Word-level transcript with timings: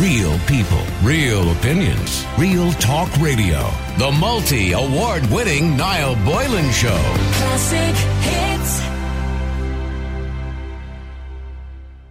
Real 0.00 0.38
people, 0.40 0.82
real 1.02 1.52
opinions, 1.52 2.26
real 2.36 2.70
talk 2.72 3.10
radio. 3.16 3.70
The 3.96 4.14
multi 4.20 4.72
award 4.72 5.24
winning 5.30 5.74
Niall 5.74 6.16
Boylan 6.16 6.70
Show. 6.70 7.00
Classic 7.32 7.96
hits. 8.20 8.80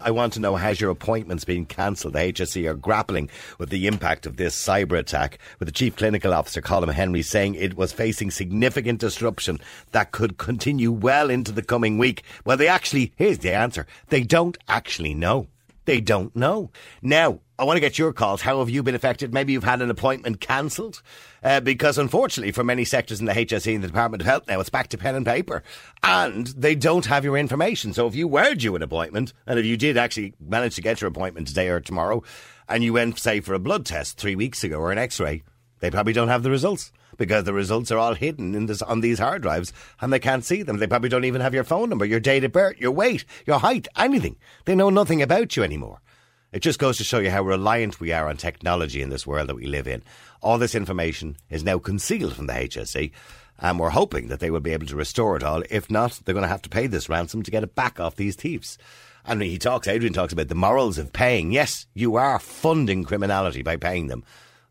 I 0.01 0.09
want 0.09 0.33
to 0.33 0.39
know 0.39 0.55
has 0.55 0.81
your 0.81 0.89
appointments 0.89 1.45
been 1.45 1.67
cancelled? 1.67 2.13
The 2.13 2.33
HSE 2.33 2.67
are 2.67 2.73
grappling 2.73 3.29
with 3.59 3.69
the 3.69 3.85
impact 3.85 4.25
of 4.25 4.37
this 4.37 4.55
cyber 4.55 4.97
attack, 4.97 5.37
with 5.59 5.67
the 5.67 5.71
Chief 5.71 5.95
Clinical 5.95 6.33
Officer, 6.33 6.63
Colm 6.63 6.91
Henry, 6.91 7.21
saying 7.21 7.53
it 7.53 7.77
was 7.77 7.91
facing 7.93 8.31
significant 8.31 8.99
disruption 8.99 9.59
that 9.91 10.11
could 10.11 10.39
continue 10.39 10.91
well 10.91 11.29
into 11.29 11.51
the 11.51 11.61
coming 11.61 11.99
week. 11.99 12.23
Well, 12.45 12.57
they 12.57 12.67
actually, 12.67 13.13
here's 13.15 13.37
the 13.39 13.53
answer 13.53 13.85
they 14.09 14.23
don't 14.23 14.57
actually 14.67 15.13
know. 15.13 15.49
They 15.85 16.01
don't 16.01 16.35
know. 16.35 16.71
Now, 17.03 17.41
I 17.57 17.63
want 17.63 17.77
to 17.77 17.81
get 17.81 17.97
your 17.97 18.11
calls. 18.11 18.41
How 18.41 18.59
have 18.59 18.69
you 18.69 18.83
been 18.83 18.95
affected? 18.95 19.33
Maybe 19.33 19.53
you've 19.53 19.63
had 19.63 19.81
an 19.81 19.89
appointment 19.89 20.41
cancelled. 20.41 21.01
Uh, 21.41 21.61
because 21.61 21.97
unfortunately, 21.97 22.51
for 22.51 22.65
many 22.65 22.83
sectors 22.83 23.21
in 23.21 23.27
the 23.27 23.33
HSE 23.33 23.73
and 23.73 23.83
the 23.83 23.87
Department 23.87 24.21
of 24.21 24.27
Health 24.27 24.47
now, 24.47 24.59
it's 24.59 24.69
back 24.69 24.89
to 24.89 24.97
pen 24.97 25.15
and 25.15 25.25
paper. 25.25 25.63
And 26.03 26.47
they 26.47 26.75
don't 26.75 27.05
have 27.05 27.23
your 27.23 27.37
information. 27.37 27.93
So 27.93 28.07
if 28.07 28.15
you 28.15 28.27
were 28.27 28.55
due 28.55 28.75
an 28.75 28.81
appointment, 28.81 29.31
and 29.47 29.57
if 29.57 29.65
you 29.65 29.77
did 29.77 29.95
actually 29.95 30.33
manage 30.39 30.75
to 30.75 30.81
get 30.81 30.99
your 30.99 31.07
appointment 31.07 31.47
today 31.47 31.69
or 31.69 31.79
tomorrow, 31.79 32.23
and 32.67 32.83
you 32.83 32.91
went, 32.91 33.19
say, 33.19 33.39
for 33.39 33.53
a 33.53 33.59
blood 33.59 33.85
test 33.85 34.17
three 34.17 34.35
weeks 34.35 34.63
ago 34.63 34.77
or 34.77 34.91
an 34.91 34.97
x 34.97 35.19
ray, 35.19 35.43
they 35.79 35.91
probably 35.91 36.13
don't 36.13 36.29
have 36.29 36.43
the 36.43 36.51
results 36.51 36.91
because 37.17 37.45
the 37.45 37.53
results 37.53 37.91
are 37.91 37.97
all 37.97 38.15
hidden 38.15 38.53
in 38.55 38.65
this, 38.65 38.81
on 38.81 38.99
these 38.99 39.19
hard 39.19 39.41
drives 39.41 39.71
and 40.01 40.11
they 40.11 40.19
can't 40.19 40.43
see 40.43 40.61
them. 40.61 40.77
They 40.77 40.87
probably 40.87 41.09
don't 41.09 41.25
even 41.25 41.41
have 41.41 41.53
your 41.53 41.63
phone 41.63 41.89
number, 41.89 42.05
your 42.05 42.19
date 42.19 42.43
of 42.43 42.51
birth, 42.51 42.77
your 42.79 42.91
weight, 42.91 43.23
your 43.45 43.59
height, 43.59 43.87
anything. 43.95 44.35
They 44.65 44.75
know 44.75 44.89
nothing 44.89 45.21
about 45.21 45.55
you 45.55 45.63
anymore. 45.63 46.01
It 46.55 46.61
just 46.61 46.79
goes 46.79 46.95
to 46.99 47.03
show 47.03 47.19
you 47.19 47.29
how 47.29 47.41
reliant 47.41 47.99
we 47.99 48.13
are 48.13 48.29
on 48.29 48.37
technology 48.37 49.01
in 49.01 49.09
this 49.09 49.27
world 49.27 49.49
that 49.49 49.57
we 49.57 49.65
live 49.65 49.89
in. 49.89 50.01
All 50.41 50.57
this 50.57 50.73
information 50.73 51.35
is 51.49 51.65
now 51.65 51.79
concealed 51.79 52.33
from 52.33 52.47
the 52.47 52.53
HSE, 52.53 53.11
and 53.59 53.77
we're 53.77 53.89
hoping 53.89 54.29
that 54.29 54.39
they 54.39 54.49
will 54.49 54.61
be 54.61 54.71
able 54.71 54.87
to 54.87 54.95
restore 54.95 55.35
it 55.35 55.43
all. 55.43 55.63
If 55.69 55.91
not, 55.91 56.21
they're 56.23 56.33
going 56.33 56.43
to 56.43 56.47
have 56.47 56.61
to 56.61 56.69
pay 56.69 56.87
this 56.87 57.09
ransom 57.09 57.43
to 57.43 57.51
get 57.51 57.63
it 57.63 57.75
back 57.75 57.99
off 57.99 58.15
these 58.15 58.37
thieves. 58.37 58.77
And 59.25 59.41
he 59.41 59.57
talks, 59.57 59.85
Adrian 59.89 60.13
talks 60.13 60.31
about 60.31 60.47
the 60.47 60.55
morals 60.55 60.97
of 60.97 61.11
paying. 61.11 61.51
Yes, 61.51 61.87
you 61.93 62.15
are 62.15 62.39
funding 62.39 63.03
criminality 63.03 63.61
by 63.61 63.75
paying 63.75 64.07
them. 64.07 64.23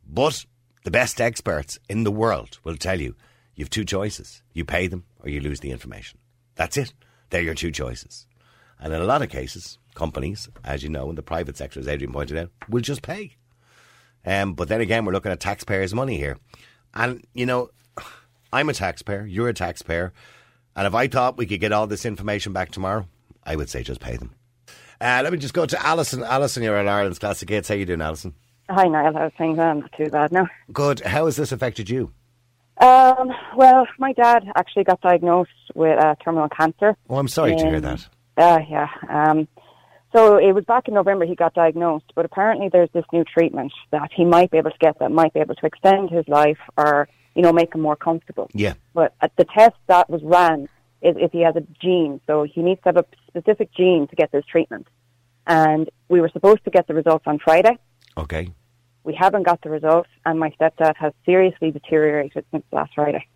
But 0.08 0.46
the 0.84 0.90
best 0.90 1.20
experts 1.20 1.78
in 1.86 2.04
the 2.04 2.10
world 2.10 2.60
will 2.64 2.78
tell 2.78 2.98
you 2.98 3.14
you 3.56 3.64
have 3.66 3.68
two 3.68 3.84
choices. 3.84 4.42
You 4.54 4.64
pay 4.64 4.86
them 4.86 5.04
or 5.22 5.28
you 5.28 5.40
lose 5.40 5.60
the 5.60 5.70
information. 5.70 6.18
That's 6.54 6.78
it. 6.78 6.94
They're 7.28 7.42
your 7.42 7.52
two 7.52 7.72
choices. 7.72 8.26
And 8.80 8.94
in 8.94 9.02
a 9.02 9.04
lot 9.04 9.20
of 9.20 9.28
cases, 9.28 9.78
companies, 9.94 10.48
as 10.64 10.82
you 10.82 10.88
know, 10.88 11.08
in 11.10 11.16
the 11.16 11.22
private 11.22 11.56
sector, 11.56 11.80
as 11.80 11.88
Adrian 11.88 12.12
pointed 12.12 12.36
out, 12.36 12.50
will 12.68 12.82
just 12.82 13.02
pay. 13.02 13.36
Um, 14.26 14.54
but 14.54 14.68
then 14.68 14.80
again, 14.80 15.04
we're 15.04 15.12
looking 15.12 15.32
at 15.32 15.40
taxpayers' 15.40 15.94
money 15.94 16.16
here. 16.16 16.38
And, 16.94 17.24
you 17.34 17.46
know, 17.46 17.70
I'm 18.52 18.68
a 18.68 18.74
taxpayer, 18.74 19.26
you're 19.26 19.48
a 19.48 19.54
taxpayer. 19.54 20.12
And 20.76 20.86
if 20.86 20.94
I 20.94 21.06
thought 21.06 21.36
we 21.36 21.46
could 21.46 21.60
get 21.60 21.72
all 21.72 21.86
this 21.86 22.04
information 22.04 22.52
back 22.52 22.70
tomorrow, 22.70 23.06
I 23.44 23.56
would 23.56 23.68
say 23.68 23.82
just 23.82 24.00
pay 24.00 24.16
them. 24.16 24.34
Uh, 25.00 25.20
let 25.22 25.32
me 25.32 25.38
just 25.38 25.54
go 25.54 25.66
to 25.66 25.86
Alison. 25.86 26.22
Alison, 26.22 26.62
you're 26.62 26.76
at 26.76 26.88
Ireland's 26.88 27.18
Classic 27.18 27.48
Hits. 27.48 27.68
How 27.68 27.74
you 27.74 27.84
doing, 27.84 28.00
Alison? 28.00 28.34
Hi, 28.70 28.84
Niall. 28.88 29.12
How's 29.12 29.32
things? 29.36 29.58
I'm 29.58 29.80
not 29.80 29.92
too 29.92 30.08
bad 30.08 30.32
now. 30.32 30.48
Good. 30.72 31.00
How 31.00 31.26
has 31.26 31.36
this 31.36 31.52
affected 31.52 31.90
you? 31.90 32.12
Um, 32.80 33.30
well, 33.56 33.86
my 33.98 34.12
dad 34.12 34.44
actually 34.56 34.84
got 34.84 35.00
diagnosed 35.00 35.50
with 35.74 36.02
uh, 36.02 36.14
terminal 36.24 36.48
cancer. 36.48 36.96
Oh, 37.08 37.16
I'm 37.16 37.28
sorry 37.28 37.56
to 37.56 37.64
hear 37.64 37.80
that. 37.80 38.08
Uh, 38.36 38.60
yeah. 38.68 38.88
Um, 39.08 39.46
so 40.14 40.36
it 40.36 40.52
was 40.52 40.64
back 40.64 40.86
in 40.86 40.94
November 40.94 41.24
he 41.24 41.34
got 41.34 41.54
diagnosed, 41.54 42.12
but 42.14 42.24
apparently 42.24 42.68
there's 42.68 42.90
this 42.92 43.04
new 43.12 43.24
treatment 43.24 43.72
that 43.90 44.10
he 44.14 44.24
might 44.24 44.50
be 44.50 44.58
able 44.58 44.70
to 44.70 44.78
get 44.78 44.98
that 45.00 45.10
might 45.10 45.32
be 45.32 45.40
able 45.40 45.54
to 45.56 45.66
extend 45.66 46.10
his 46.10 46.26
life 46.28 46.58
or, 46.76 47.08
you 47.34 47.42
know, 47.42 47.52
make 47.52 47.74
him 47.74 47.80
more 47.80 47.96
comfortable. 47.96 48.48
Yeah. 48.52 48.74
But 48.92 49.14
at 49.20 49.34
the 49.36 49.44
test 49.44 49.76
that 49.88 50.08
was 50.08 50.22
ran 50.22 50.68
is 51.02 51.16
if 51.18 51.32
he 51.32 51.40
has 51.40 51.56
a 51.56 51.62
gene. 51.82 52.20
So 52.26 52.44
he 52.44 52.62
needs 52.62 52.80
to 52.82 52.90
have 52.90 52.96
a 52.96 53.04
specific 53.26 53.74
gene 53.74 54.06
to 54.06 54.16
get 54.16 54.30
this 54.30 54.44
treatment. 54.46 54.86
And 55.46 55.90
we 56.08 56.20
were 56.20 56.30
supposed 56.30 56.64
to 56.64 56.70
get 56.70 56.86
the 56.86 56.94
results 56.94 57.24
on 57.26 57.38
Friday. 57.38 57.76
Okay. 58.16 58.48
We 59.02 59.14
haven't 59.14 59.42
got 59.42 59.60
the 59.62 59.68
results, 59.68 60.08
and 60.24 60.38
my 60.38 60.50
stepdad 60.58 60.96
has 60.96 61.12
seriously 61.26 61.70
deteriorated 61.70 62.44
since 62.50 62.64
last 62.72 62.92
Friday. 62.94 63.26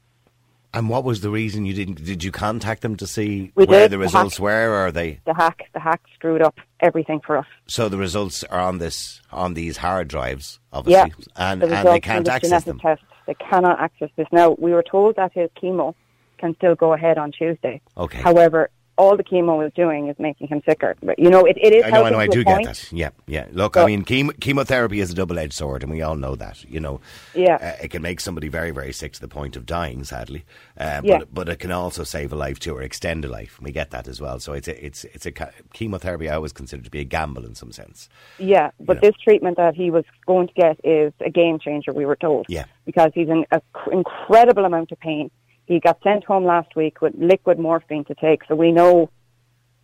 And 0.75 0.89
what 0.91 1.03
was 1.03 1.23
the 1.23 1.31
reason 1.31 1.65
you 1.65 1.73
didn't? 1.73 2.05
Did 2.05 2.23
you 2.23 2.31
contact 2.31 2.83
them 2.83 2.95
to 2.97 3.07
see 3.07 3.53
We 3.55 3.65
where 3.65 3.81
did. 3.81 3.93
the 3.93 3.97
The 3.97 4.03
results 4.03 4.37
hack- 4.37 4.43
were? 4.43 4.71
Or 4.71 4.75
are 4.87 4.93
they? 4.93 5.21
The 5.25 5.35
hack, 5.35 5.63
the 5.73 5.81
hack 5.81 6.01
screwed 6.15 6.43
up 6.43 6.59
everything 6.81 7.21
for 7.27 7.39
us. 7.39 7.47
So 7.67 7.89
the 7.89 7.97
results 7.97 8.45
are 8.45 8.61
on 8.61 8.79
this 8.79 9.21
on 9.33 9.55
these 9.55 9.79
hard 9.79 10.09
drives, 10.09 10.61
obviously, 10.73 11.11
Yeah, 11.19 11.25
and 11.37 11.63
the 11.63 11.75
and 11.75 11.89
they 11.89 12.01
can't 12.01 12.25
the 12.27 12.33
access 12.33 12.65
them. 12.65 12.79
Test, 12.81 13.03
they 13.27 13.35
cannot 13.35 13.81
access 13.81 14.11
this 14.17 14.27
now. 14.31 14.57
We 14.59 14.73
were 14.73 14.83
told 14.89 15.17
that 15.17 15.33
his 15.33 15.49
chemo 15.61 15.95
can 16.39 16.55
still 16.57 16.75
go 16.75 16.93
ahead 16.93 17.17
on 17.19 17.33
Tuesday. 17.33 17.81
Okay. 17.97 18.21
However, 18.21 18.71
all 18.99 19.17
the 19.17 19.25
chemo 19.25 19.65
is 19.67 19.73
doing 19.75 20.09
is 20.09 20.17
making 20.19 20.49
him 20.49 20.61
sicker. 20.69 20.97
But, 21.03 21.19
you 21.19 21.31
know, 21.31 21.45
it, 21.45 21.57
it 21.57 21.73
is. 21.73 21.85
I 21.85 21.91
know, 21.91 22.05
I 22.05 22.11
know, 22.11 22.19
I 22.19 22.27
do 22.27 22.45
get 22.45 22.55
point. 22.57 22.67
that. 22.67 22.93
Yeah, 22.93 23.11
yeah. 23.27 23.47
Look, 23.53 23.77
I 23.77 23.87
mean, 23.87 24.05
chemo, 24.05 24.39
chemotherapy 24.41 25.01
is 25.01 25.11
a 25.11 25.15
double-edged 25.15 25.53
sword, 25.55 25.83
and 25.83 25.91
we 25.91 26.03
all 26.03 26.17
know 26.17 26.35
that. 26.35 26.65
You 26.65 26.81
know, 26.81 27.01
Yeah. 27.35 27.55
uh, 27.55 27.85
it 27.85 27.89
can 27.93 28.03
make 28.03 28.21
somebody 28.21 28.49
very, 28.49 28.73
very 28.73 28.93
sick 28.93 29.13
to 29.15 29.21
the 29.21 29.29
point 29.29 29.57
of 29.57 29.65
dying, 29.65 30.05
sadly. 30.05 30.45
Uh, 30.79 31.01
Yeah. 31.05 31.19
but 31.21 31.35
but 31.35 31.49
it 31.49 31.59
can 31.61 31.71
also 31.71 32.03
save 32.05 32.33
a 32.33 32.37
life 32.37 32.59
too, 32.59 32.75
or 32.77 32.83
extend 32.83 33.25
a 33.25 33.29
life. 33.29 33.59
We 33.63 33.71
get 33.73 33.91
that 33.93 34.09
as 34.09 34.21
well. 34.21 34.41
So 34.41 34.53
it's 34.53 34.69
a, 34.69 34.85
it's 34.85 35.05
it's 35.05 35.25
a 35.27 35.33
chemotherapy. 35.73 36.29
I 36.29 36.35
always 36.35 36.53
consider 36.53 36.83
to 36.83 36.91
be 36.91 37.01
a 37.01 37.05
gamble 37.05 37.45
in 37.47 37.55
some 37.55 37.71
sense. 37.73 38.09
Yeah, 38.39 38.71
but 38.81 38.97
Yeah. 38.97 39.11
this 39.11 39.17
treatment 39.23 39.57
that 39.57 39.75
he 39.77 39.91
was 39.91 40.05
going 40.27 40.49
to 40.49 40.55
get 40.55 40.81
is 40.85 41.13
a 41.25 41.31
game 41.31 41.59
changer, 41.61 41.93
we 41.93 42.05
were 42.05 42.17
told. 42.17 42.47
Yeah. 42.49 42.65
Because 42.85 43.13
he's 43.15 43.29
in 43.29 43.45
an 43.53 43.61
incredible 43.93 44.65
amount 44.65 44.91
of 44.93 44.99
pain. 45.01 45.31
He 45.69 45.81
got 45.81 45.99
sent 46.03 46.25
home 46.25 46.45
last 46.45 46.75
week 46.75 47.01
with 47.03 47.13
liquid 47.17 47.59
morphine 47.59 48.05
to 48.07 48.15
take, 48.15 48.43
so 48.49 48.55
we 48.55 48.73
know, 48.73 49.11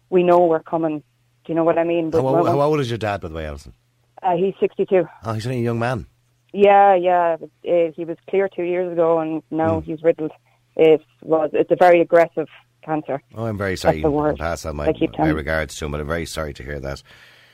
we 0.08 0.22
know 0.22 0.46
we're 0.46 0.62
coming. 0.62 1.00
Do 1.44 1.52
you 1.52 1.54
know 1.54 1.62
what 1.64 1.78
I 1.78 1.84
mean? 1.84 2.10
How, 2.10 2.20
old- 2.26 2.48
how 2.48 2.60
old 2.62 2.80
is 2.80 2.90
your 2.90 2.96
dad, 2.98 3.20
by 3.20 3.28
the 3.28 3.34
way, 3.34 3.44
Alison? 3.46 3.74
Uh, 4.22 4.34
he's 4.36 4.54
62. 4.60 5.06
Oh, 5.24 5.32
he's 5.34 5.46
only 5.46 5.58
a 5.60 5.62
young 5.62 5.78
man. 5.78 6.06
Yeah, 6.54 6.94
yeah. 6.94 7.36
Uh, 7.68 7.92
he 7.94 8.04
was 8.06 8.16
clear 8.30 8.48
two 8.48 8.62
years 8.62 8.90
ago, 8.90 9.18
and 9.18 9.42
now 9.50 9.80
Hmm. 9.80 9.90
he's 9.90 10.02
riddled. 10.02 10.32
It 10.76 11.02
was. 11.22 11.50
It's 11.52 11.70
a 11.70 11.76
very 11.76 12.00
aggressive 12.00 12.48
cancer. 12.82 13.20
Oh, 13.34 13.44
I'm 13.44 13.58
very 13.58 13.76
sorry. 13.76 13.96
That's 13.96 14.04
the 14.04 14.10
word. 14.10 14.36
Pass 14.38 14.64
on 14.64 14.76
my, 14.76 14.86
I 14.86 14.92
keep 14.94 15.18
my 15.18 15.28
regards 15.28 15.76
to 15.76 15.84
him, 15.84 15.92
but 15.92 16.00
I'm 16.00 16.06
very 16.06 16.26
sorry 16.26 16.54
to 16.54 16.62
hear 16.62 16.80
that. 16.80 17.02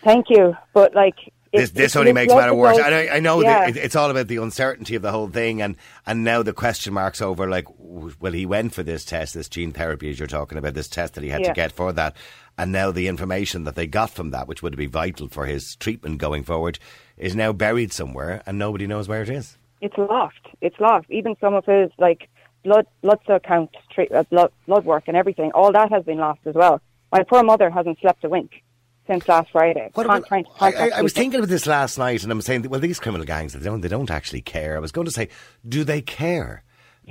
Thank 0.04 0.26
you, 0.30 0.54
but 0.72 0.94
like 0.94 1.16
This, 1.53 1.71
this 1.71 1.97
only 1.97 2.12
makes 2.12 2.33
matter 2.33 2.55
worse. 2.55 2.78
I, 2.78 3.09
I 3.09 3.21
know 3.21 3.43
Yeah. 3.43 3.66
that 3.66 3.77
it, 3.77 3.84
it's 3.84 3.97
all 3.97 4.11
about 4.11 4.28
the 4.28 4.37
uncertainty 4.37 4.94
of 4.94 5.03
the 5.03 5.11
whole 5.11 5.28
thing, 5.28 5.61
and, 5.62 5.77
and 6.06 6.22
now 6.22 6.43
the 6.44 6.53
question 6.53 6.94
marks 6.94 7.21
over 7.21 7.49
like, 7.49 7.66
well, 7.78 8.33
he 8.33 8.47
went 8.47 8.72
for 8.72 8.83
this 8.84 9.05
test, 9.05 9.34
this 9.34 9.49
gene 9.49 9.72
therapy, 9.72 10.11
as 10.11 10.19
you're 10.19 10.28
talking 10.28 10.59
about, 10.59 10.75
this 10.75 10.88
test 10.88 11.15
that 11.15 11.25
he 11.25 11.31
had 11.31 11.43
to 11.44 11.53
get 11.53 11.72
for 11.72 11.93
that, 11.93 12.15
and 12.56 12.71
now 12.71 12.93
the 12.93 13.09
information 13.09 13.65
that 13.65 13.75
they 13.75 13.87
got 13.88 14.11
from 14.11 14.31
that, 14.31 14.47
which 14.47 14.62
would 14.62 14.77
be 14.77 14.87
vital 14.87 15.27
for 15.28 15.47
his 15.47 15.75
treatment 15.77 16.19
going 16.19 16.44
forward, 16.44 16.78
is 17.16 17.34
now 17.34 17.53
buried 17.53 17.93
somewhere, 17.93 18.43
and 18.47 18.56
nobody 18.59 18.87
knows 18.87 19.09
where 19.09 19.22
it 19.22 19.28
is. 19.31 19.59
it's 19.81 19.99
lost. 19.99 20.38
It's 20.61 20.78
lost. 20.78 21.06
Even 21.11 21.34
some 21.41 21.55
of 21.55 21.65
his 21.67 21.91
like 21.99 22.28
blood 22.62 22.87
blood 23.03 23.19
cell 23.27 23.41
count, 23.41 23.71
tre- 23.93 24.09
uh, 24.09 24.22
blood 24.25 24.53
blood 24.67 24.84
work, 24.84 25.05
and 25.09 25.17
everything. 25.17 25.50
All 25.53 25.72
that 25.72 25.91
has 25.91 26.05
been 26.05 26.19
lost 26.19 26.41
as 26.47 26.55
well. 26.55 26.81
My 27.11 27.25
poor 27.25 27.43
mother 27.43 27.71
hasn't 27.71 27.99
slept 28.00 28.22
a 28.25 28.28
wink 28.28 28.62
since 29.10 29.28
last 29.28 29.50
Friday. 29.50 29.91
What 29.94 30.06
about- 30.06 30.25
I, 30.31 30.44
I, 30.60 30.91
I 30.97 31.03
was 31.03 31.12
thinking 31.12 31.41
about 31.41 31.48
this 31.48 31.66
last 31.66 31.98
night, 31.98 32.22
and 32.22 32.31
I'm 32.31 32.41
saying, 32.41 32.69
well, 32.69 32.81
these 32.81 33.00
criminal 33.00 33.26
gangs, 33.26 33.53
they 33.53 33.60
don't, 33.60 33.81
they 33.81 33.88
don't 33.88 34.10
actually 34.10 34.41
care. 34.41 34.76
I 34.76 34.78
was 34.78 34.93
going 34.93 35.06
to 35.06 35.10
say, 35.10 35.28
do 35.69 35.82
they 35.84 36.00
care? 36.00 36.62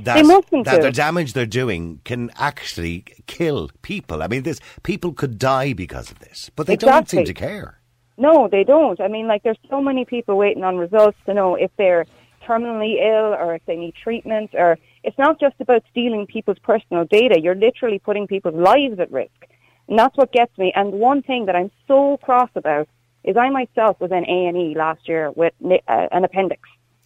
That, 0.04 0.26
that 0.26 0.76
do. 0.78 0.82
the 0.82 0.92
damage 0.92 1.34
they're 1.34 1.46
doing 1.46 2.00
can 2.06 2.32
actually 2.38 3.04
kill 3.28 3.70
people. 3.82 4.24
I 4.24 4.28
mean, 4.28 4.44
this 4.44 4.62
people 4.84 5.12
could 5.12 5.38
die 5.38 5.74
because 5.74 6.10
of 6.10 6.20
this, 6.20 6.50
but 6.56 6.68
they 6.68 6.78
don't 6.78 7.10
seem 7.10 7.26
to 7.26 7.34
care. 7.34 7.82
No, 8.18 8.48
they 8.48 8.64
don't. 8.64 9.02
I 9.02 9.10
mean, 9.10 9.28
like, 9.28 9.44
there's 9.44 9.58
so 9.70 9.82
many 9.82 10.06
people 10.06 10.38
waiting 10.38 10.64
on 10.64 10.78
results 10.78 11.18
to 11.26 11.34
know 11.34 11.56
if 11.56 11.72
they're 11.78 12.06
terminally 12.48 12.96
ill 13.02 13.34
or 13.34 13.56
if 13.56 13.66
they 13.66 13.76
need 13.76 13.94
treatment. 13.96 14.52
Or 14.54 14.78
it's 15.04 15.18
not 15.18 15.40
just 15.40 15.56
about 15.60 15.84
stealing 15.92 16.28
people's 16.28 16.60
personal 16.60 17.04
data. 17.06 17.40
You're 17.42 17.56
literally 17.56 18.00
putting 18.00 18.28
people's 18.28 18.56
lives 18.56 19.00
at 19.00 19.12
risk, 19.12 19.48
and 19.90 19.98
that's 19.98 20.16
what 20.16 20.32
gets 20.32 20.56
me. 20.58 20.72
And 20.76 20.94
one 20.94 21.22
thing 21.22 21.48
that 21.48 21.56
I'm 21.56 21.72
so 21.88 22.18
cross 22.18 22.50
about 22.56 22.88
is 23.24 23.36
I 23.36 23.50
myself 23.50 24.00
was 24.00 24.12
in 24.12 24.24
A 24.30 24.46
and 24.48 24.56
E 24.58 24.76
last 24.78 25.08
year 25.08 25.32
with 25.32 25.54
uh, 25.66 25.78
an 25.88 26.24
appendix, 26.24 26.62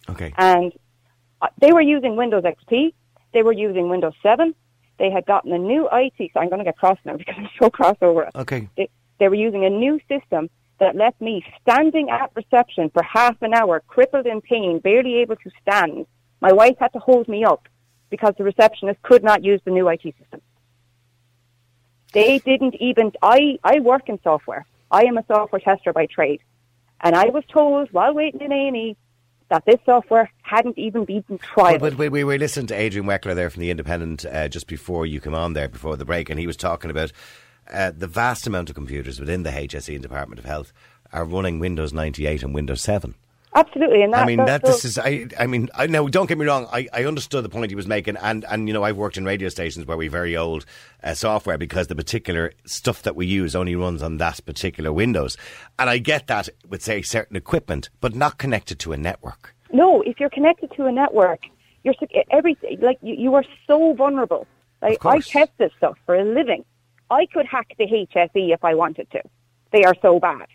Okay. 0.08 0.32
and 0.38 0.72
uh, 1.42 1.48
they 1.60 1.72
were 1.72 1.80
using 1.80 2.14
Windows 2.16 2.44
XP. 2.44 2.92
They 3.32 3.42
were 3.42 3.52
using 3.52 3.88
Windows 3.88 4.12
7. 4.22 4.54
They 4.98 5.10
had 5.10 5.26
gotten 5.26 5.52
a 5.52 5.58
new 5.58 5.88
IT. 5.90 6.30
So 6.32 6.40
I'm 6.40 6.48
going 6.48 6.60
to 6.60 6.64
get 6.64 6.76
cross 6.76 6.98
now 7.04 7.16
because 7.16 7.34
I'm 7.36 7.48
so 7.60 7.68
cross 7.68 7.96
over 8.00 8.22
it 8.24 8.30
Okay. 8.36 8.68
they, 8.76 8.88
they 9.18 9.28
were 9.28 9.34
using 9.34 9.64
a 9.64 9.70
new 9.70 9.98
system 10.08 10.48
that 10.78 10.94
left 10.94 11.20
me 11.20 11.44
standing 11.62 12.10
at 12.10 12.30
reception 12.34 12.90
for 12.90 13.02
half 13.02 13.40
an 13.42 13.54
hour, 13.54 13.80
crippled 13.86 14.26
in 14.26 14.40
pain, 14.40 14.78
barely 14.80 15.16
able 15.16 15.36
to 15.36 15.50
stand. 15.62 16.06
My 16.40 16.52
wife 16.52 16.76
had 16.78 16.92
to 16.92 16.98
hold 16.98 17.28
me 17.28 17.44
up 17.44 17.68
because 18.10 18.34
the 18.38 18.44
receptionist 18.44 19.00
could 19.02 19.24
not 19.24 19.42
use 19.42 19.60
the 19.64 19.70
new 19.70 19.88
IT 19.88 20.02
system. 20.02 20.40
They 22.14 22.38
didn't 22.38 22.76
even. 22.80 23.12
I 23.20 23.58
I 23.62 23.80
work 23.80 24.08
in 24.08 24.18
software. 24.22 24.64
I 24.90 25.04
am 25.04 25.18
a 25.18 25.24
software 25.26 25.60
tester 25.60 25.92
by 25.92 26.06
trade, 26.06 26.40
And 27.00 27.16
I 27.16 27.26
was 27.26 27.44
told 27.48 27.88
while 27.92 28.14
waiting 28.14 28.40
in 28.40 28.52
A&E 28.52 28.96
that 29.48 29.64
this 29.66 29.80
software 29.84 30.30
hadn't 30.42 30.78
even 30.78 31.04
been 31.04 31.24
tried. 31.38 31.80
But, 31.80 31.96
we 31.96 32.24
were 32.24 32.38
listening 32.38 32.68
to 32.68 32.74
Adrian 32.74 33.06
Weckler 33.06 33.34
there 33.34 33.50
from 33.50 33.60
The 33.60 33.70
Independent 33.70 34.24
uh, 34.24 34.48
just 34.48 34.66
before 34.68 35.04
you 35.04 35.20
came 35.20 35.34
on 35.34 35.52
there, 35.52 35.68
before 35.68 35.96
the 35.96 36.04
break, 36.04 36.30
and 36.30 36.38
he 36.38 36.46
was 36.46 36.56
talking 36.56 36.90
about 36.90 37.12
uh, 37.72 37.92
the 37.96 38.06
vast 38.06 38.46
amount 38.46 38.68
of 38.70 38.76
computers 38.76 39.18
within 39.18 39.42
the 39.42 39.50
HSE 39.50 39.94
and 39.94 40.02
Department 40.02 40.38
of 40.38 40.44
Health 40.44 40.72
are 41.12 41.24
running 41.24 41.58
Windows 41.58 41.92
98 41.92 42.42
and 42.42 42.54
Windows 42.54 42.82
7. 42.82 43.14
Absolutely, 43.56 44.02
and 44.02 44.12
that, 44.12 44.24
I 44.24 44.26
mean 44.26 44.44
that 44.44 44.64
this 44.64 44.84
is. 44.84 44.98
I, 44.98 45.28
I 45.38 45.46
mean, 45.46 45.70
I 45.74 45.86
no. 45.86 46.08
Don't 46.08 46.26
get 46.26 46.38
me 46.38 46.44
wrong. 46.44 46.66
I, 46.72 46.88
I 46.92 47.04
understood 47.04 47.44
the 47.44 47.48
point 47.48 47.70
he 47.70 47.76
was 47.76 47.86
making, 47.86 48.16
and, 48.16 48.44
and 48.50 48.66
you 48.66 48.74
know, 48.74 48.82
I've 48.82 48.96
worked 48.96 49.16
in 49.16 49.24
radio 49.24 49.48
stations 49.48 49.86
where 49.86 49.96
we 49.96 50.08
very 50.08 50.36
old 50.36 50.66
uh, 51.04 51.14
software 51.14 51.56
because 51.56 51.86
the 51.86 51.94
particular 51.94 52.52
stuff 52.66 53.02
that 53.02 53.14
we 53.14 53.26
use 53.26 53.54
only 53.54 53.76
runs 53.76 54.02
on 54.02 54.16
that 54.16 54.44
particular 54.44 54.92
Windows, 54.92 55.36
and 55.78 55.88
I 55.88 55.98
get 55.98 56.26
that 56.26 56.48
with 56.68 56.82
say 56.82 57.00
certain 57.02 57.36
equipment, 57.36 57.90
but 58.00 58.16
not 58.16 58.38
connected 58.38 58.80
to 58.80 58.92
a 58.92 58.96
network. 58.96 59.54
No, 59.72 60.02
if 60.02 60.18
you're 60.18 60.30
connected 60.30 60.72
to 60.72 60.86
a 60.86 60.92
network, 60.92 61.40
you're 61.84 61.94
everything. 62.32 62.80
Like 62.80 62.98
you, 63.02 63.14
you 63.14 63.34
are 63.34 63.44
so 63.68 63.94
vulnerable. 63.94 64.48
Like 64.82 65.04
I 65.04 65.20
test 65.20 65.52
this 65.58 65.70
stuff 65.76 65.96
for 66.06 66.16
a 66.16 66.24
living. 66.24 66.64
I 67.08 67.26
could 67.26 67.46
hack 67.46 67.72
the 67.78 67.86
HSE 67.86 68.52
if 68.52 68.64
I 68.64 68.74
wanted 68.74 69.08
to. 69.12 69.22
They 69.70 69.84
are 69.84 69.94
so 70.02 70.18
bad. 70.18 70.46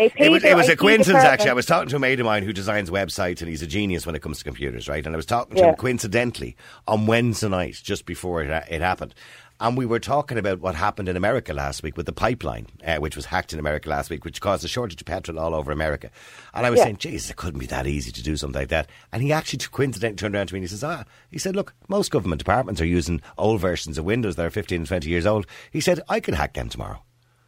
They 0.00 0.08
paid 0.08 0.26
it 0.26 0.30
was, 0.30 0.44
it 0.44 0.56
was 0.56 0.68
a 0.70 0.76
coincidence, 0.76 1.06
department. 1.22 1.32
actually. 1.32 1.50
I 1.50 1.54
was 1.54 1.66
talking 1.66 1.88
to 1.90 1.96
a 1.96 1.98
mate 1.98 2.20
of 2.20 2.24
mine 2.26 2.42
who 2.42 2.52
designs 2.54 2.88
websites, 2.90 3.40
and 3.40 3.50
he's 3.50 3.60
a 3.62 3.66
genius 3.66 4.06
when 4.06 4.14
it 4.14 4.22
comes 4.22 4.38
to 4.38 4.44
computers, 4.44 4.88
right? 4.88 5.04
And 5.04 5.14
I 5.14 5.16
was 5.16 5.26
talking 5.26 5.56
to 5.56 5.62
Yeah. 5.62 5.68
him 5.70 5.74
coincidentally 5.76 6.56
on 6.88 7.06
Wednesday 7.06 7.48
night, 7.48 7.78
just 7.82 8.06
before 8.06 8.42
it, 8.42 8.48
it 8.70 8.80
happened. 8.80 9.14
And 9.62 9.76
we 9.76 9.84
were 9.84 10.00
talking 10.00 10.38
about 10.38 10.60
what 10.60 10.74
happened 10.74 11.06
in 11.10 11.18
America 11.18 11.52
last 11.52 11.82
week 11.82 11.98
with 11.98 12.06
the 12.06 12.14
pipeline, 12.14 12.68
uh, 12.86 12.96
which 12.96 13.14
was 13.14 13.26
hacked 13.26 13.52
in 13.52 13.58
America 13.58 13.90
last 13.90 14.08
week, 14.08 14.24
which 14.24 14.40
caused 14.40 14.64
a 14.64 14.68
shortage 14.68 15.02
of 15.02 15.06
petrol 15.06 15.38
all 15.38 15.54
over 15.54 15.70
America. 15.70 16.10
And 16.54 16.64
I 16.64 16.70
was 16.70 16.78
Yeah. 16.78 16.84
saying, 16.84 16.96
Jesus, 16.96 17.28
it 17.28 17.36
couldn't 17.36 17.60
be 17.60 17.66
that 17.66 17.86
easy 17.86 18.10
to 18.10 18.22
do 18.22 18.38
something 18.38 18.58
like 18.58 18.70
that. 18.70 18.88
And 19.12 19.22
he 19.22 19.32
actually 19.34 19.58
coincidentally 19.70 20.16
turned 20.16 20.34
around 20.34 20.46
to 20.46 20.54
me 20.54 20.60
and 20.60 20.64
he 20.64 20.68
says, 20.68 20.82
ah, 20.82 21.04
he 21.30 21.38
said, 21.38 21.54
look, 21.54 21.74
most 21.88 22.10
government 22.10 22.38
departments 22.38 22.80
are 22.80 22.86
using 22.86 23.20
old 23.36 23.60
versions 23.60 23.98
of 23.98 24.06
Windows 24.06 24.36
that 24.36 24.46
are 24.46 24.50
15 24.50 24.78
and 24.80 24.88
20 24.88 25.10
years 25.10 25.26
old. 25.26 25.46
He 25.70 25.82
said, 25.82 26.00
I 26.08 26.20
could 26.20 26.34
hack 26.34 26.54
them 26.54 26.70
tomorrow. 26.70 27.02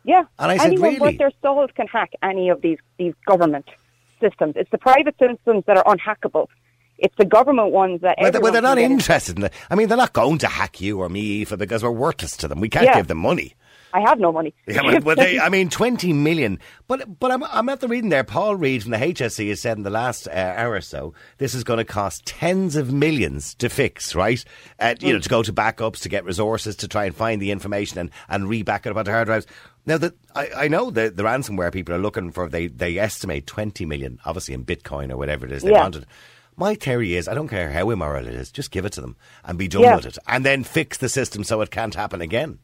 Yeah. 0.04 0.24
And 0.38 0.50
I 0.50 0.56
said, 0.56 0.66
Anyone 0.66 0.88
really? 0.94 1.00
worth 1.00 1.18
their 1.18 1.30
salt 1.42 1.74
can 1.74 1.86
hack 1.86 2.10
any 2.22 2.48
of 2.48 2.60
these, 2.62 2.78
these 2.98 3.14
government 3.26 3.66
systems. 4.20 4.54
It's 4.56 4.70
the 4.70 4.78
private 4.78 5.14
systems 5.18 5.64
that 5.66 5.76
are 5.76 5.84
unhackable. 5.84 6.46
It's 6.98 7.14
the 7.18 7.24
government 7.24 7.72
ones 7.72 8.00
that 8.02 8.16
Well, 8.20 8.30
well, 8.40 8.52
they're 8.52 8.62
not 8.62 8.76
can 8.76 8.82
get 8.82 8.84
in. 8.86 8.92
interested 8.92 9.36
in 9.38 9.44
it. 9.44 9.52
I 9.70 9.74
mean, 9.74 9.88
they're 9.88 9.96
not 9.96 10.12
going 10.12 10.38
to 10.38 10.46
hack 10.46 10.80
you 10.80 11.00
or 11.00 11.08
me, 11.08 11.42
Aoife, 11.42 11.58
because 11.58 11.82
we're 11.82 11.90
worthless 11.90 12.36
to 12.38 12.48
them. 12.48 12.60
We 12.60 12.68
can't 12.68 12.84
Yeah. 12.86 12.96
give 12.96 13.08
them 13.08 13.18
money. 13.18 13.54
I 13.92 14.00
have 14.00 14.18
no 14.18 14.32
money. 14.32 14.54
Yeah, 14.66 14.82
well, 14.82 15.00
well, 15.00 15.16
they, 15.16 15.38
I 15.40 15.48
mean, 15.48 15.68
20 15.68 16.12
million. 16.12 16.58
But 16.88 17.18
but 17.20 17.30
I'm, 17.30 17.42
I'm 17.44 17.68
at 17.68 17.80
the 17.80 17.88
reading 17.88 18.10
there. 18.10 18.24
Paul 18.24 18.56
Reid 18.56 18.82
from 18.82 18.92
the 18.92 18.96
HSE 18.98 19.48
has 19.48 19.60
said 19.60 19.76
in 19.76 19.82
the 19.82 19.90
last 19.90 20.26
uh, 20.28 20.54
hour 20.56 20.72
or 20.72 20.80
so, 20.80 21.14
this 21.38 21.54
is 21.54 21.64
going 21.64 21.78
to 21.78 21.84
cost 21.84 22.24
tens 22.26 22.76
of 22.76 22.92
millions 22.92 23.54
to 23.56 23.68
fix, 23.68 24.14
right? 24.14 24.42
Uh, 24.78 24.94
you 25.00 25.12
know, 25.12 25.18
to 25.18 25.28
go 25.28 25.42
to 25.42 25.52
backups, 25.52 26.00
to 26.00 26.08
get 26.08 26.24
resources, 26.24 26.76
to 26.76 26.88
try 26.88 27.04
and 27.04 27.14
find 27.14 27.40
the 27.42 27.50
information 27.50 27.98
and, 27.98 28.10
and 28.28 28.48
re-back 28.48 28.86
it 28.86 28.90
up 28.90 28.96
onto 28.96 29.10
hard 29.10 29.26
drives. 29.26 29.46
Now, 29.84 29.98
that 29.98 30.14
I, 30.34 30.48
I 30.56 30.68
know 30.68 30.90
the, 30.90 31.10
the 31.10 31.24
ransomware 31.24 31.72
people 31.72 31.94
are 31.94 31.98
looking 31.98 32.30
for, 32.30 32.48
they, 32.48 32.68
they 32.68 32.98
estimate 32.98 33.46
20 33.46 33.84
million, 33.84 34.20
obviously 34.24 34.54
in 34.54 34.64
Bitcoin 34.64 35.10
or 35.10 35.16
whatever 35.16 35.44
it 35.44 35.52
is 35.52 35.62
they 35.62 35.70
Yeah. 35.70 35.80
wanted. 35.82 36.06
My 36.56 36.74
theory 36.74 37.14
is, 37.16 37.28
I 37.28 37.34
don't 37.34 37.48
care 37.48 37.72
how 37.72 37.90
immoral 37.90 38.26
it 38.26 38.34
is, 38.34 38.52
just 38.52 38.70
give 38.70 38.84
it 38.84 38.92
to 38.92 39.00
them 39.00 39.16
and 39.44 39.58
be 39.58 39.68
done 39.68 39.82
Yeah. 39.82 39.96
with 39.96 40.06
it. 40.06 40.18
And 40.28 40.44
then 40.44 40.64
fix 40.64 40.98
the 40.98 41.08
system 41.08 41.44
so 41.44 41.60
it 41.62 41.70
can't 41.70 41.94
happen 41.94 42.20
again. 42.20 42.58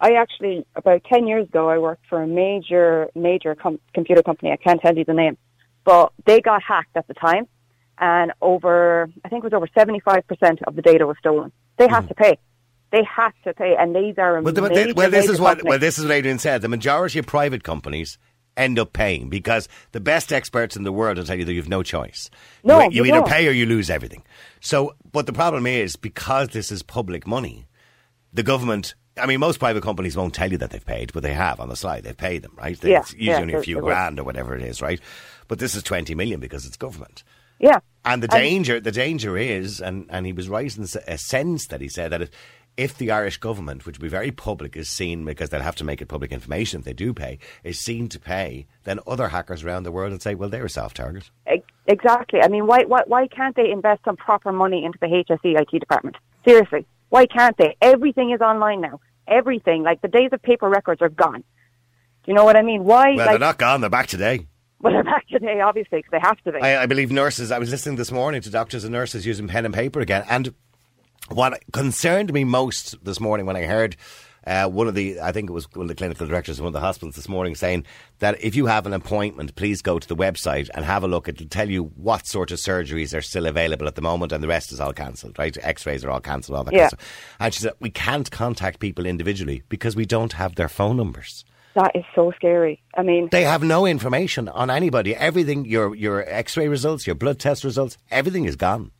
I 0.00 0.14
actually, 0.14 0.66
about 0.74 1.04
10 1.04 1.26
years 1.26 1.46
ago, 1.46 1.68
I 1.68 1.78
worked 1.78 2.06
for 2.08 2.22
a 2.22 2.26
major, 2.26 3.08
major 3.14 3.54
com- 3.54 3.80
computer 3.94 4.22
company. 4.22 4.52
I 4.52 4.56
can't 4.56 4.80
tell 4.80 4.96
you 4.96 5.04
the 5.04 5.14
name. 5.14 5.38
But 5.84 6.12
they 6.26 6.40
got 6.40 6.62
hacked 6.62 6.96
at 6.96 7.06
the 7.06 7.14
time. 7.14 7.46
And 7.98 8.32
over, 8.42 9.08
I 9.24 9.28
think 9.28 9.44
it 9.44 9.52
was 9.52 9.54
over 9.54 9.68
75% 9.68 10.62
of 10.66 10.74
the 10.74 10.82
data 10.82 11.06
was 11.06 11.16
stolen. 11.20 11.52
They 11.76 11.88
had 11.88 12.02
hmm. 12.02 12.08
to 12.08 12.14
pay. 12.14 12.38
They 12.90 13.04
had 13.04 13.30
to 13.44 13.54
pay. 13.54 13.76
And 13.78 13.94
these 13.94 14.16
are 14.18 14.40
Well, 14.42 14.52
major, 14.52 14.68
they- 14.68 14.92
well, 14.92 15.10
this 15.10 15.28
is 15.28 15.40
what 15.40 15.58
companies. 15.58 15.70
well, 15.70 15.78
this 15.78 15.98
is 15.98 16.04
what 16.04 16.12
Adrian 16.12 16.38
said. 16.38 16.62
The 16.62 16.68
majority 16.68 17.18
of 17.18 17.26
private 17.26 17.62
companies 17.62 18.18
end 18.56 18.78
up 18.78 18.92
paying 18.92 19.28
because 19.28 19.68
the 19.92 20.00
best 20.00 20.32
experts 20.32 20.76
in 20.76 20.84
the 20.84 20.92
world 20.92 21.18
will 21.18 21.24
tell 21.24 21.38
you 21.38 21.44
that 21.44 21.52
you 21.52 21.60
have 21.60 21.68
no 21.68 21.82
choice. 21.82 22.30
No, 22.62 22.80
you, 22.80 22.84
you 22.84 22.90
you 22.90 23.04
either 23.06 23.18
don't. 23.18 23.28
pay 23.28 23.48
or 23.48 23.50
you 23.50 23.66
lose 23.66 23.90
everything. 23.90 24.22
So, 24.60 24.94
but 25.12 25.26
the 25.26 25.32
problem 25.32 25.66
is 25.66 25.96
because 25.96 26.48
this 26.48 26.70
is 26.70 26.82
public 26.82 27.26
money, 27.26 27.66
the 28.32 28.42
government. 28.42 28.94
I 29.16 29.26
mean, 29.26 29.38
most 29.40 29.58
private 29.58 29.82
companies 29.82 30.16
won't 30.16 30.34
tell 30.34 30.50
you 30.50 30.58
that 30.58 30.70
they've 30.70 30.84
paid, 30.84 31.12
but 31.12 31.22
they 31.22 31.34
have 31.34 31.60
on 31.60 31.68
the 31.68 31.76
slide. 31.76 32.02
They've 32.04 32.16
paid 32.16 32.42
them, 32.42 32.52
right? 32.56 32.78
They- 32.80 32.90
Yeah, 32.90 33.00
it's 33.00 33.12
usually 33.12 33.26
yeah, 33.28 33.40
only 33.40 33.54
a 33.54 33.62
few 33.62 33.80
grand 33.80 34.18
or 34.18 34.24
whatever 34.24 34.56
it 34.56 34.62
is, 34.62 34.82
right? 34.82 35.00
But 35.46 35.58
this 35.58 35.74
is 35.74 35.82
twenty 35.82 36.14
million 36.14 36.40
because 36.40 36.66
it's 36.66 36.76
government. 36.76 37.22
Yeah. 37.60 37.78
And 38.04 38.22
the 38.22 38.28
danger, 38.28 38.80
the 38.80 38.90
danger 38.92 39.36
is, 39.38 39.80
and, 39.80 40.06
and 40.10 40.26
he 40.26 40.32
was 40.32 40.48
right 40.48 40.76
in 40.76 40.84
a 41.06 41.16
sense 41.18 41.66
that 41.68 41.80
he 41.80 41.88
said 41.88 42.10
that 42.10 42.22
if, 42.22 42.30
if 42.76 42.98
the 42.98 43.12
Irish 43.12 43.38
government, 43.38 43.86
which 43.86 43.98
will 43.98 44.02
be 44.02 44.08
very 44.08 44.32
public, 44.32 44.76
is 44.76 44.88
seen 44.88 45.24
because 45.24 45.50
they'll 45.50 45.62
have 45.62 45.76
to 45.76 45.84
make 45.84 46.02
it 46.02 46.06
public 46.06 46.32
information 46.32 46.80
if 46.80 46.84
they 46.84 46.92
do 46.92 47.14
pay, 47.14 47.38
is 47.62 47.78
seen 47.78 48.08
to 48.08 48.18
pay, 48.18 48.66
then 48.82 48.98
other 49.06 49.28
hackers 49.28 49.62
around 49.62 49.84
the 49.84 49.92
world 49.92 50.10
would 50.12 50.20
say, 50.22 50.34
well, 50.34 50.48
they're 50.48 50.64
a 50.64 50.68
soft 50.70 50.96
target. 50.96 51.30
Exactly. 51.86 52.40
I 52.42 52.48
mean, 52.48 52.66
why, 52.66 52.82
why, 52.84 53.02
why 53.06 53.28
can't 53.28 53.54
they 53.54 53.70
invest 53.70 54.04
some 54.04 54.16
proper 54.16 54.50
money 54.52 54.84
into 54.84 54.98
the 55.00 55.06
HSE 55.06 55.60
IT 55.60 55.78
department? 55.78 56.16
Seriously. 56.46 56.84
Why 57.14 57.26
can't 57.26 57.56
they? 57.56 57.76
Everything 57.80 58.32
is 58.32 58.40
online 58.40 58.80
now. 58.80 58.98
Everything. 59.28 59.84
Like, 59.84 60.02
the 60.02 60.08
days 60.08 60.30
of 60.32 60.42
paper 60.42 60.68
records 60.68 61.00
are 61.00 61.08
gone. 61.08 61.42
Do 61.42 62.26
you 62.26 62.34
know 62.34 62.44
what 62.44 62.56
I 62.56 62.62
mean? 62.62 62.82
Why? 62.82 63.10
Well, 63.10 63.18
like, 63.18 63.28
they're 63.28 63.38
not 63.38 63.56
gone; 63.56 63.80
they're 63.80 63.88
back 63.88 64.08
today. 64.08 64.48
well, 64.80 64.92
they're 64.92 65.04
back 65.04 65.24
today, 65.28 65.60
obviously, 65.60 65.98
because 65.98 66.10
they 66.10 66.18
have 66.18 66.38
to 66.38 66.50
be. 66.50 66.58
I, 66.58 66.82
I 66.82 66.86
believe 66.86 67.12
nurses. 67.12 67.52
I 67.52 67.60
was 67.60 67.70
listening 67.70 67.94
this 67.94 68.10
morning 68.10 68.42
to 68.42 68.50
doctors 68.50 68.82
and 68.82 68.92
nurses 68.92 69.24
using 69.26 69.46
pen 69.46 69.64
and 69.64 69.72
paper 69.72 70.00
again, 70.00 70.24
and 70.28 70.54
what 71.28 71.62
concerned 71.72 72.32
me 72.32 72.42
most 72.42 72.96
this 73.04 73.20
morning 73.20 73.46
when 73.46 73.54
I 73.54 73.62
heard. 73.62 73.94
Uh, 74.46 74.68
one 74.68 74.88
of 74.88 74.94
the, 74.94 75.20
I 75.20 75.32
think 75.32 75.48
it 75.48 75.52
was 75.52 75.70
one 75.72 75.82
of 75.84 75.88
the 75.88 75.94
clinical 75.94 76.26
directors 76.26 76.58
of 76.58 76.64
one 76.64 76.68
of 76.68 76.72
the 76.74 76.80
hospitals 76.80 77.16
this 77.16 77.28
morning 77.28 77.54
saying 77.54 77.84
that 78.18 78.38
if 78.42 78.54
you 78.54 78.66
have 78.66 78.86
an 78.86 78.92
appointment, 78.92 79.54
please 79.56 79.80
go 79.82 79.98
to 79.98 80.06
the 80.08 80.16
website 80.16 80.68
and 80.74 80.84
have 80.84 81.02
a 81.02 81.08
look. 81.08 81.28
It'll 81.28 81.46
tell 81.48 81.70
you 81.70 81.84
what 81.96 82.26
sort 82.26 82.50
of 82.50 82.58
surgeries 82.58 83.16
are 83.16 83.22
still 83.22 83.46
available 83.46 83.86
at 83.86 83.94
the 83.94 84.02
moment, 84.02 84.32
and 84.32 84.42
the 84.42 84.48
rest 84.48 84.72
is 84.72 84.80
all 84.80 84.92
cancelled, 84.92 85.38
right? 85.38 85.56
X 85.62 85.86
rays 85.86 86.04
are 86.04 86.10
all 86.10 86.20
cancelled, 86.20 86.58
all 86.58 86.64
that 86.64 86.74
Yeah. 86.74 86.88
kind 86.88 86.92
of 86.92 87.00
stuff. 87.00 87.36
And 87.40 87.54
she 87.54 87.60
said, 87.60 87.72
we 87.80 87.90
can't 87.90 88.30
contact 88.30 88.80
people 88.80 89.06
individually 89.06 89.62
because 89.68 89.96
we 89.96 90.04
don't 90.06 90.34
have 90.34 90.54
their 90.56 90.68
phone 90.68 90.96
numbers. 90.96 91.44
that 91.76 91.90
is 91.96 92.04
so 92.14 92.30
scary. 92.36 92.80
I 92.96 93.02
mean, 93.02 93.28
They 93.32 93.42
have 93.42 93.64
no 93.64 93.84
information 93.84 94.48
on 94.48 94.70
anybody. 94.70 95.16
Everything, 95.16 95.64
your 95.64 95.92
your 95.96 96.22
X-ray 96.28 96.68
results, 96.68 97.04
your 97.04 97.16
blood 97.16 97.40
test 97.40 97.64
results, 97.64 97.98
everything 98.12 98.44
is 98.44 98.54
gone. 98.56 98.92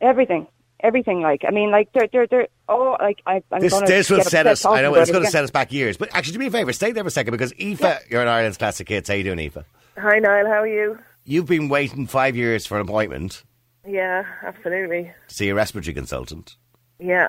everything. 0.00 0.46
Everything, 0.82 1.20
like, 1.20 1.44
I 1.46 1.50
mean, 1.52 1.70
like, 1.70 1.92
they're, 1.92 2.08
they're, 2.12 2.26
they're, 2.26 2.48
oh, 2.68 2.96
like, 3.00 3.20
I, 3.24 3.42
I'm 3.52 3.60
This 3.60 3.72
going 3.72 3.86
this 3.86 4.10
will 4.10 4.16
get 4.18 4.26
set 4.26 4.46
upset 4.46 4.46
us. 4.46 4.64
I 4.66 4.82
know 4.82 4.94
it's 4.96 5.10
going 5.12 5.24
to 5.24 5.30
set 5.30 5.44
us 5.44 5.50
back 5.50 5.72
years. 5.72 5.96
But 5.96 6.08
actually, 6.14 6.32
do 6.34 6.38
me 6.40 6.46
a 6.46 6.50
favour, 6.50 6.72
stay 6.72 6.90
there 6.92 7.04
for 7.04 7.08
a 7.08 7.10
second 7.10 7.30
because 7.32 7.52
Aoife, 7.60 8.10
you're 8.10 8.20
an 8.22 8.28
Ireland's 8.28 8.58
classic 8.58 8.88
hits. 8.88 9.08
How 9.08 9.14
you 9.14 9.22
doing, 9.22 9.38
Aoife? 9.38 9.58
Hi, 9.96 10.18
Niall. 10.18 10.46
How 10.46 10.62
are 10.62 10.66
you? 10.66 10.98
You've 11.24 11.46
been 11.46 11.68
waiting 11.68 12.08
five 12.08 12.34
years 12.34 12.66
for 12.66 12.80
an 12.80 12.88
appointment 12.88 13.44
Yeah, 13.86 14.24
absolutely. 14.42 15.12
to 15.28 15.34
see 15.34 15.48
a 15.50 15.54
respiratory 15.54 15.94
consultant, 15.94 16.56
Yeah. 16.98 17.28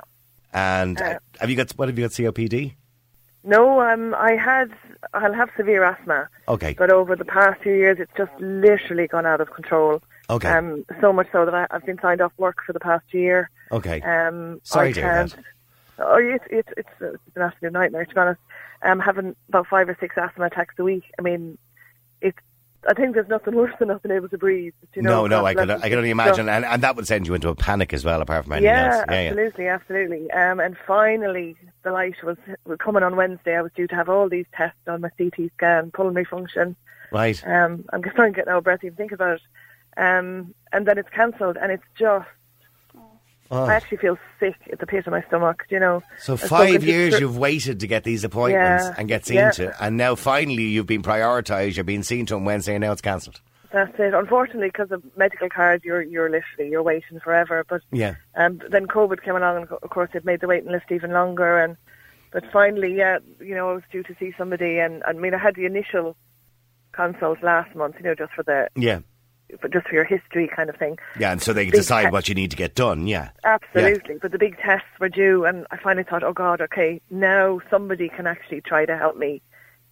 and 0.52 1.00
Uh, 1.00 1.20
have 1.40 1.50
you 1.52 1.56
got 1.56 1.72
what 1.74 1.90
have 1.90 2.00
you 2.00 2.06
got 2.06 2.12
COPD? 2.12 2.74
No, 3.44 3.82
um, 3.82 4.16
I 4.16 4.32
had, 4.36 4.72
I'll 5.14 5.34
have 5.34 5.50
severe 5.58 5.84
asthma, 5.84 6.28
Okay, 6.48 6.74
but 6.76 6.92
over 6.92 7.16
the 7.16 7.26
past 7.26 7.62
few 7.62 7.74
years, 7.74 7.98
it's 8.00 8.12
just 8.18 8.32
literally 8.40 9.06
gone 9.08 9.26
out 9.28 9.42
of 9.42 9.52
control. 9.52 10.02
Okay, 10.36 10.50
Um, 10.50 10.86
so 11.02 11.12
much 11.14 11.28
so 11.32 11.46
that 11.46 11.54
I, 11.54 11.68
I've 11.72 11.86
been 11.86 12.00
signed 12.02 12.22
off 12.22 12.32
work 12.38 12.58
for 12.66 12.74
the 12.74 12.80
past 12.80 13.06
year. 13.14 13.50
okay. 13.72 14.02
Um, 14.02 14.60
Sorry 14.64 14.90
I 14.90 14.92
to 14.94 15.02
hear 15.02 15.10
can't. 15.12 15.36
that. 15.36 15.44
Oh, 16.00 16.18
it's 16.18 16.46
it's 16.50 16.70
it's, 16.76 16.90
it's 17.00 17.36
an 17.36 17.42
absolute 17.44 17.72
nightmare 17.74 18.06
to 18.06 18.14
be 18.14 18.20
honest. 18.20 18.42
Um, 18.82 19.00
having 19.00 19.36
about 19.50 19.68
five 19.68 19.88
or 19.88 19.96
six 20.00 20.16
asthma 20.18 20.46
attacks 20.46 20.76
a 20.80 20.84
week. 20.84 21.04
I 21.20 21.22
mean, 21.22 21.58
it's. 22.22 22.38
I 22.90 22.94
think 22.94 23.14
there's 23.14 23.30
nothing 23.30 23.56
worse 23.62 23.74
than 23.80 23.88
not 23.90 24.02
being 24.04 24.16
able 24.16 24.28
to 24.30 24.38
breathe. 24.38 24.74
You 24.96 25.04
know, 25.04 25.28
no, 25.28 25.40
no, 25.42 25.46
I 25.46 25.54
can 25.54 25.70
I 25.70 25.88
can 25.90 25.94
only 25.94 26.10
so- 26.10 26.14
imagine, 26.14 26.50
and, 26.50 26.66
and 26.66 26.82
that 26.84 26.96
would 26.96 27.08
send 27.08 27.28
you 27.28 27.34
into 27.36 27.50
a 27.50 27.56
panic 27.56 27.94
as 27.94 28.04
well, 28.04 28.22
apart 28.22 28.44
from 28.44 28.54
anything 28.54 28.74
yeah, 28.74 28.96
else. 28.98 29.06
Yeah, 29.08 29.22
yeah. 29.22 29.28
absolutely, 29.30 29.68
absolutely. 29.68 30.32
Um, 30.32 30.60
and 30.60 30.76
finally, 30.86 31.56
the 31.84 31.92
light 31.92 32.16
was 32.24 32.38
coming 32.80 33.04
on 33.04 33.16
Wednesday. 33.16 33.56
I 33.56 33.62
was 33.62 33.72
due 33.74 33.88
to 33.88 33.96
have 33.96 34.10
all 34.10 34.28
these 34.28 34.48
tests 34.54 34.80
on 34.88 35.00
my 35.02 35.10
CT 35.18 35.52
scan, 35.56 35.92
pulmonary 35.92 36.26
function. 36.26 36.76
Right. 37.12 37.42
Um, 37.48 37.86
I'm 37.94 38.04
just 38.04 38.16
trying 38.16 38.34
to 38.34 38.36
get 38.36 38.48
no 38.48 38.60
breath 38.60 38.84
even 38.84 38.98
think 38.98 39.12
about 39.12 39.36
it. 39.36 39.42
Um, 39.98 40.54
and 40.72 40.88
then 40.88 40.98
it's 40.98 41.10
cancelled, 41.10 41.58
and 41.62 41.72
it's 41.72 41.84
just. 41.98 42.28
Oh. 43.52 43.66
I 43.66 43.74
actually 43.76 43.98
feel 43.98 44.18
sick 44.40 44.56
at 44.72 44.80
the 44.80 44.88
pit 44.88 45.06
of 45.06 45.12
my 45.12 45.22
stomach. 45.24 45.66
You 45.70 45.80
know. 45.80 46.02
So 46.18 46.34
I've 46.34 46.42
five 46.42 46.84
years 46.84 47.14
thr- 47.16 47.20
you've 47.22 47.38
waited 47.38 47.82
to 47.82 47.88
get 47.88 48.04
these 48.04 48.24
appointments 48.24 48.86
Yeah, 48.86 48.96
and 48.98 49.08
get 49.08 49.26
seen 49.26 49.38
yeah. 49.38 49.52
to, 49.52 49.84
and 49.84 49.96
now 49.98 50.16
finally 50.16 50.64
you've 50.64 50.88
been 50.88 51.04
prioritised. 51.04 51.76
You're 51.76 51.84
being 51.84 52.04
seen 52.04 52.26
to 52.28 52.36
on 52.36 52.46
Wednesday, 52.46 52.74
and 52.76 52.82
now 52.82 52.94
it's 52.94 53.02
cancelled. 53.02 53.42
That's 53.72 53.94
it. 54.00 54.14
Unfortunately, 54.14 54.68
because 54.70 54.92
of 54.92 55.04
medical 55.18 55.50
cards, 55.50 55.84
you're 55.84 56.02
you're 56.02 56.30
literally 56.30 56.72
you're 56.72 56.82
waiting 56.84 57.20
forever. 57.20 57.64
But 57.68 57.82
Yeah. 57.92 58.16
um, 58.36 58.60
then 58.70 58.88
COVID 58.88 59.22
came 59.24 59.36
along, 59.36 59.58
and 59.58 59.68
of 59.72 59.90
course 59.90 60.10
it 60.14 60.26
made 60.26 60.40
the 60.42 60.48
waiting 60.48 60.72
list 60.72 60.86
even 60.92 61.12
longer. 61.12 61.60
And 61.60 61.76
but 62.32 62.44
finally, 62.52 62.96
yeah, 62.96 63.20
you 63.40 63.54
know, 63.54 63.70
I 63.70 63.74
was 63.74 63.84
due 63.92 64.04
to 64.04 64.16
see 64.20 64.34
somebody, 64.38 64.80
and 64.80 65.04
I 65.06 65.14
mean, 65.14 65.34
I 65.36 65.38
had 65.38 65.56
the 65.56 65.66
initial 65.66 66.16
consult 66.92 67.44
last 67.44 67.76
month. 67.76 67.96
You 67.98 68.04
know, 68.06 68.16
just 68.16 68.34
for 68.34 68.44
the 68.44 68.68
Yeah. 68.76 69.00
For 69.62 69.68
just 69.70 69.88
for 69.88 69.94
your 69.96 70.04
history 70.04 70.50
kind 70.56 70.70
of 70.70 70.76
thing. 70.78 70.98
Yeah, 71.20 71.32
and 71.32 71.42
so 71.42 71.54
they 71.54 71.66
Big 71.66 71.74
decide 71.74 72.06
te- 72.06 72.10
what 72.12 72.28
you 72.30 72.36
need 72.36 72.52
to 72.52 72.58
get 72.58 72.76
done. 72.76 73.08
Yeah. 73.08 73.30
Absolutely. 73.44 74.16
But 74.22 74.32
the 74.32 74.38
big 74.38 74.58
tests 74.58 74.88
were 75.00 75.10
due, 75.10 75.46
and 75.46 75.66
I 75.72 75.78
finally 75.78 76.04
thought, 76.04 76.24
oh 76.24 76.34
God, 76.34 76.62
okay, 76.62 77.02
now 77.10 77.60
somebody 77.70 78.10
can 78.10 78.28
actually 78.28 78.62
try 78.62 78.86
to 78.86 78.98
help 78.98 79.18
me. 79.18 79.42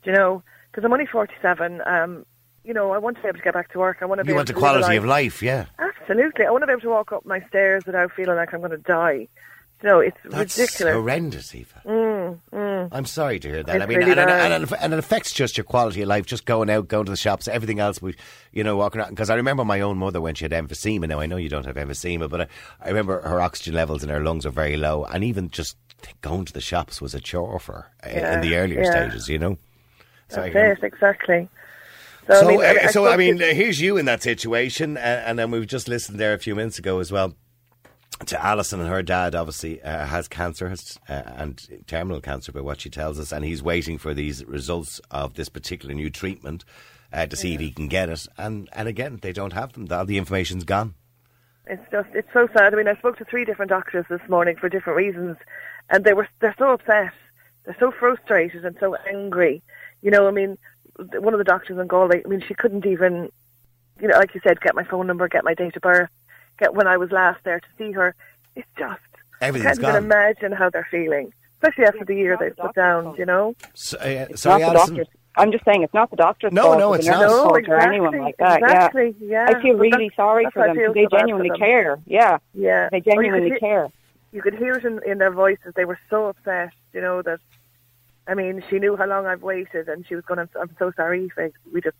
Do 0.03 0.11
you 0.11 0.15
know? 0.15 0.43
Because 0.71 0.83
I'm 0.85 0.93
only 0.93 1.05
47. 1.05 1.81
Um, 1.85 2.25
you 2.63 2.73
know, 2.73 2.91
I 2.91 2.97
want 2.97 3.17
to 3.17 3.23
be 3.23 3.27
able 3.27 3.39
to 3.39 3.43
get 3.43 3.53
back 3.53 3.71
to 3.73 3.79
work. 3.79 3.97
I 4.01 4.05
want 4.05 4.19
to 4.19 4.23
be 4.25 4.29
You 4.31 4.35
want 4.35 4.47
to 4.47 4.53
the 4.53 4.59
quality 4.59 4.83
life. 4.83 4.97
of 4.99 5.05
life, 5.05 5.41
yeah. 5.43 5.65
Absolutely. 5.79 6.45
I 6.45 6.51
want 6.51 6.61
to 6.61 6.67
be 6.67 6.73
able 6.73 6.81
to 6.81 6.89
walk 6.89 7.11
up 7.11 7.25
my 7.25 7.41
stairs 7.49 7.83
without 7.85 8.11
feeling 8.11 8.35
like 8.35 8.53
I'm 8.53 8.59
going 8.59 8.71
to 8.71 8.77
die. 8.77 9.27
You 9.83 9.89
know, 9.89 9.99
it's 9.99 10.17
That's 10.25 10.57
ridiculous. 10.59 10.93
horrendous, 10.93 11.55
Eva. 11.55 11.81
I'm 12.53 13.05
sorry 13.05 13.39
to 13.39 13.47
hear 13.47 13.63
that. 13.63 13.75
It's 13.75 13.83
I 13.83 13.85
mean, 13.85 13.99
really 13.99 14.11
and, 14.11 14.19
and, 14.19 14.53
and, 14.53 14.63
it- 14.63 14.77
and 14.79 14.93
affects 14.93 15.33
just 15.33 15.57
your 15.57 15.63
quality 15.63 16.01
of 16.01 16.07
life, 16.07 16.25
just 16.25 16.45
going 16.45 16.69
out, 16.69 16.87
going 16.87 17.05
to 17.05 17.11
the 17.11 17.17
shops, 17.17 17.47
everything 17.47 17.79
else. 17.79 18.01
We, 18.01 18.15
you 18.51 18.63
know, 18.63 18.77
walking 18.77 19.01
around. 19.01 19.11
Because 19.11 19.29
I 19.29 19.35
remember 19.35 19.63
my 19.65 19.81
own 19.81 19.97
mother 19.97 20.21
when 20.21 20.35
she 20.35 20.45
had 20.45 20.51
emphysema. 20.51 21.07
Now 21.07 21.19
I 21.19 21.25
know 21.25 21.37
you 21.37 21.49
don't 21.49 21.65
have 21.65 21.75
emphysema, 21.75 22.29
but 22.29 22.41
I, 22.41 22.47
I 22.81 22.87
remember 22.89 23.21
her 23.21 23.41
oxygen 23.41 23.73
levels 23.73 24.03
in 24.03 24.09
her 24.09 24.19
lungs 24.19 24.45
are 24.45 24.51
very 24.51 24.77
low, 24.77 25.05
and 25.05 25.23
even 25.23 25.49
just 25.49 25.77
going 26.21 26.45
to 26.45 26.53
the 26.53 26.61
shops 26.61 27.01
was 27.01 27.13
a 27.13 27.19
chore 27.19 27.59
for 27.59 27.91
her 28.03 28.09
uh, 28.09 28.35
in 28.35 28.41
the 28.41 28.55
earlier 28.55 28.83
yeah. 28.83 28.91
stages. 28.91 29.29
You 29.29 29.39
know. 29.39 29.57
So, 30.29 30.41
it, 30.43 30.55
exactly. 30.81 31.49
So, 32.27 32.33
So, 32.33 32.47
I 32.47 32.47
mean, 32.47 32.59
uh, 32.61 32.63
I, 32.63 32.83
I 32.83 32.87
so 32.87 33.07
I 33.07 33.17
mean, 33.17 33.39
here's 33.39 33.81
you 33.81 33.97
in 33.97 34.05
that 34.05 34.21
situation, 34.23 34.97
uh, 34.97 35.23
and 35.25 35.37
then 35.37 35.51
we've 35.51 35.67
just 35.67 35.87
listened 35.87 36.19
there 36.19 36.33
a 36.33 36.39
few 36.39 36.55
minutes 36.55 36.79
ago 36.79 36.99
as 36.99 37.11
well 37.11 37.35
to 38.25 38.43
Alison 38.43 38.79
and 38.79 38.89
her 38.89 39.03
dad. 39.03 39.35
Obviously, 39.35 39.81
uh, 39.81 40.05
has 40.05 40.27
cancer 40.27 40.69
has, 40.69 40.99
uh, 41.09 41.23
and 41.25 41.83
terminal 41.87 42.21
cancer, 42.21 42.51
by 42.51 42.61
what 42.61 42.81
she 42.81 42.89
tells 42.89 43.19
us, 43.19 43.31
and 43.31 43.45
he's 43.45 43.63
waiting 43.63 43.97
for 43.97 44.13
these 44.13 44.45
results 44.45 44.99
of 45.11 45.35
this 45.35 45.49
particular 45.49 45.93
new 45.93 46.09
treatment 46.09 46.63
uh, 47.13 47.25
to 47.25 47.35
see 47.35 47.53
if 47.53 47.59
he 47.59 47.71
can 47.71 47.87
get 47.87 48.09
it. 48.09 48.27
And 48.37 48.69
and 48.73 48.87
again, 48.87 49.19
they 49.21 49.33
don't 49.33 49.53
have 49.53 49.73
them. 49.73 49.87
All 49.91 50.05
the 50.05 50.17
information's 50.17 50.63
gone. 50.63 50.93
It's 51.67 51.83
just 51.91 52.09
it's 52.13 52.31
so 52.33 52.47
sad. 52.55 52.73
I 52.73 52.77
mean, 52.77 52.87
I 52.87 52.95
spoke 52.95 53.17
to 53.17 53.25
three 53.25 53.45
different 53.45 53.69
doctors 53.69 54.05
this 54.09 54.21
morning 54.27 54.55
for 54.55 54.69
different 54.69 54.97
reasons, 54.97 55.37
and 55.89 56.03
they 56.03 56.13
were 56.13 56.27
they're 56.39 56.55
so 56.57 56.71
upset, 56.71 57.13
they're 57.65 57.77
so 57.79 57.91
frustrated 57.91 58.65
and 58.65 58.75
so 58.79 58.95
angry. 59.07 59.61
You 60.01 60.11
know, 60.11 60.27
I 60.27 60.31
mean, 60.31 60.57
one 60.97 61.33
of 61.33 61.37
the 61.37 61.43
doctors 61.43 61.77
in 61.77 61.87
Galway. 61.87 62.23
I 62.23 62.27
mean, 62.27 62.41
she 62.41 62.53
couldn't 62.53 62.85
even, 62.85 63.31
you 63.99 64.07
know, 64.07 64.17
like 64.17 64.33
you 64.33 64.41
said, 64.43 64.61
get 64.61 64.75
my 64.75 64.83
phone 64.83 65.07
number, 65.07 65.27
get 65.27 65.43
my 65.43 65.53
date 65.53 65.75
of 65.75 65.81
birth, 65.81 66.09
get 66.61 66.73
when 66.73 66.87
I 66.87 66.97
was 66.97 67.11
last 67.11 67.43
there 67.43 67.59
to 67.59 67.67
see 67.77 67.91
her. 67.91 68.15
It's 68.55 68.67
just 68.77 69.01
I 69.41 69.51
can't 69.51 69.79
even 69.79 69.95
imagine 69.95 70.51
how 70.51 70.69
they're 70.69 70.87
feeling, 70.91 71.33
especially 71.55 71.85
after 71.85 72.05
the 72.05 72.15
year 72.15 72.37
they've 72.39 72.55
put 72.55 72.73
down. 72.75 73.15
You 73.17 73.25
know. 73.25 73.55
So, 73.73 73.97
uh, 73.97 74.27
It's 74.29 74.41
sorry, 74.43 74.61
not 74.61 74.73
the 74.73 74.79
Alison. 74.79 74.95
doctors. 74.97 75.15
I'm 75.37 75.51
just 75.53 75.63
saying 75.63 75.81
it's 75.83 75.93
not 75.93 76.09
the 76.09 76.17
doctor's 76.17 76.51
No, 76.51 76.63
fault 76.63 76.79
no, 76.79 76.89
or 76.89 76.95
it's 76.97 77.07
not. 77.07 77.21
No, 77.21 77.43
fault 77.45 77.57
exactly, 77.59 77.73
or 77.85 77.91
anyone 77.93 78.17
like 78.19 78.35
that. 78.37 78.59
exactly, 78.61 79.15
yeah. 79.21 79.49
yeah. 79.49 79.57
I 79.57 79.61
feel 79.61 79.73
But 79.75 79.81
really 79.81 79.89
that's- 80.09 80.15
sorry 80.17 80.43
that's 80.43 80.53
for 80.53 80.67
them 80.67 80.75
because 80.75 80.93
they 80.93 81.03
so 81.09 81.17
genuinely 81.17 81.49
them. 81.49 81.57
care. 81.57 81.99
Yeah, 82.05 82.37
Yeah, 82.53 82.89
they 82.89 82.97
Or 82.97 82.99
you 82.99 83.03
could 83.03 83.11
genuinely 83.13 83.49
hear- 83.51 83.59
care. 83.59 83.87
you 84.33 84.41
could 84.41 84.55
hear 84.55 84.73
it 84.73 84.83
in, 84.83 84.99
in 85.09 85.17
their 85.19 85.31
voices. 85.31 85.73
They 85.73 85.85
were 85.85 85.97
so 86.09 86.27
upset, 86.27 86.71
you 86.93 86.99
know, 86.99 87.21
that, 87.21 87.39
I 88.27 88.33
mean, 88.33 88.61
she 88.69 88.77
knew 88.79 88.97
how 88.97 89.05
long 89.07 89.25
I've 89.25 89.41
waited 89.41 89.87
and 89.87 90.05
she 90.05 90.15
was 90.15 90.25
going, 90.25 90.45
to, 90.45 90.49
I'm 90.59 90.75
so 90.77 90.91
sorry, 90.97 91.29
Faith. 91.29 91.53
We 91.73 91.79
just, 91.79 91.95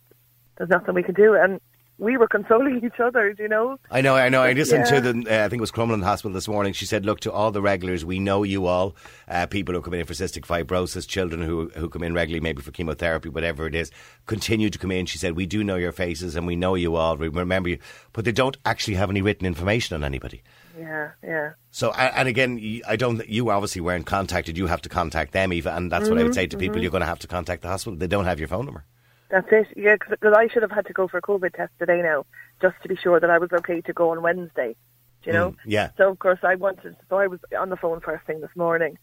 there's 0.56 0.68
nothing 0.70 0.94
we 0.94 1.02
can 1.02 1.14
do. 1.14 1.34
And 1.34 1.58
we 1.98 2.16
were 2.16 2.26
consoling 2.26 2.80
each 2.84 2.98
other, 2.98 3.34
you 3.38 3.48
know? 3.48 3.78
I 3.90 4.00
know, 4.00 4.14
I 4.16 4.28
know. 4.28 4.42
I 4.42 4.52
listened 4.52 4.86
Yeah. 4.90 5.00
to 5.00 5.12
the, 5.12 5.30
uh, 5.30 5.44
I 5.44 5.48
think 5.48 5.60
it 5.60 5.60
was 5.60 5.70
Crumlin 5.70 6.02
Hospital 6.02 6.32
this 6.32 6.48
morning. 6.48 6.72
She 6.72 6.86
said, 6.86 7.04
look, 7.06 7.20
to 7.20 7.32
all 7.32 7.50
the 7.52 7.62
regulars, 7.62 8.04
we 8.04 8.18
know 8.18 8.42
you 8.42 8.66
all, 8.66 8.96
uh, 9.28 9.46
people 9.46 9.74
who 9.74 9.80
come 9.82 9.94
in 9.94 10.04
for 10.06 10.14
cystic 10.14 10.44
fibrosis, 10.46 11.06
children 11.06 11.42
who, 11.42 11.70
who 11.76 11.88
come 11.88 12.02
in 12.02 12.14
regularly, 12.14 12.40
maybe 12.40 12.62
for 12.62 12.72
chemotherapy, 12.72 13.28
whatever 13.28 13.66
it 13.66 13.74
is, 13.74 13.90
continue 14.26 14.70
to 14.70 14.78
come 14.78 14.90
in. 14.90 15.06
She 15.06 15.18
said, 15.18 15.36
we 15.36 15.46
do 15.46 15.62
know 15.62 15.76
your 15.76 15.92
faces 15.92 16.34
and 16.34 16.46
we 16.46 16.56
know 16.56 16.74
you 16.74 16.96
all, 16.96 17.16
we 17.16 17.28
remember 17.28 17.68
you, 17.68 17.78
but 18.12 18.24
they 18.24 18.32
don't 18.32 18.56
actually 18.64 18.94
have 18.94 19.10
any 19.10 19.22
written 19.22 19.46
information 19.46 19.94
on 19.94 20.02
anybody. 20.02 20.42
Yeah, 20.78 21.10
yeah. 21.22 21.50
So, 21.70 21.92
and 21.92 22.26
again, 22.28 22.80
I 22.88 22.96
don't. 22.96 23.26
You 23.28 23.50
obviously 23.50 23.82
weren't 23.82 24.06
contacted. 24.06 24.56
You 24.56 24.66
have 24.68 24.80
to 24.82 24.88
contact 24.88 25.32
them, 25.32 25.52
Eva, 25.52 25.74
and 25.74 25.92
that's 25.92 26.08
what 26.08 26.18
I 26.18 26.22
would 26.22 26.34
say 26.34 26.46
to 26.46 26.56
people. 26.56 26.80
You're 26.80 26.90
going 26.90 27.02
to 27.02 27.06
have 27.06 27.18
to 27.20 27.26
contact 27.26 27.60
the 27.62 27.68
hospital. 27.68 27.98
They 27.98 28.06
don't 28.06 28.24
have 28.24 28.38
your 28.38 28.48
phone 28.48 28.64
number. 28.64 28.84
That's 29.32 29.48
it. 29.50 29.66
Yeah, 29.76 29.96
because 30.10 30.34
I 30.36 30.46
should 30.48 30.60
have 30.60 30.70
had 30.70 30.84
to 30.86 30.92
go 30.92 31.08
for 31.08 31.16
a 31.16 31.22
COVID 31.22 31.54
test 31.54 31.72
today 31.78 32.02
now, 32.02 32.26
just 32.60 32.74
to 32.82 32.88
be 32.88 32.96
sure 32.96 33.18
that 33.18 33.30
I 33.30 33.38
was 33.38 33.50
okay 33.50 33.80
to 33.80 33.92
go 33.94 34.10
on 34.10 34.20
Wednesday. 34.20 34.76
Do 35.22 35.30
you 35.30 35.32
know? 35.32 35.50
Mm, 35.52 35.56
yeah. 35.64 35.90
So 35.96 36.10
of 36.10 36.18
course 36.18 36.40
I 36.42 36.54
wanted. 36.54 36.96
So 37.08 37.16
I 37.16 37.28
was 37.28 37.40
on 37.58 37.70
the 37.70 37.78
phone 37.78 38.00
first 38.00 38.26
thing 38.26 38.42
this 38.42 38.50
morning, 38.54 38.98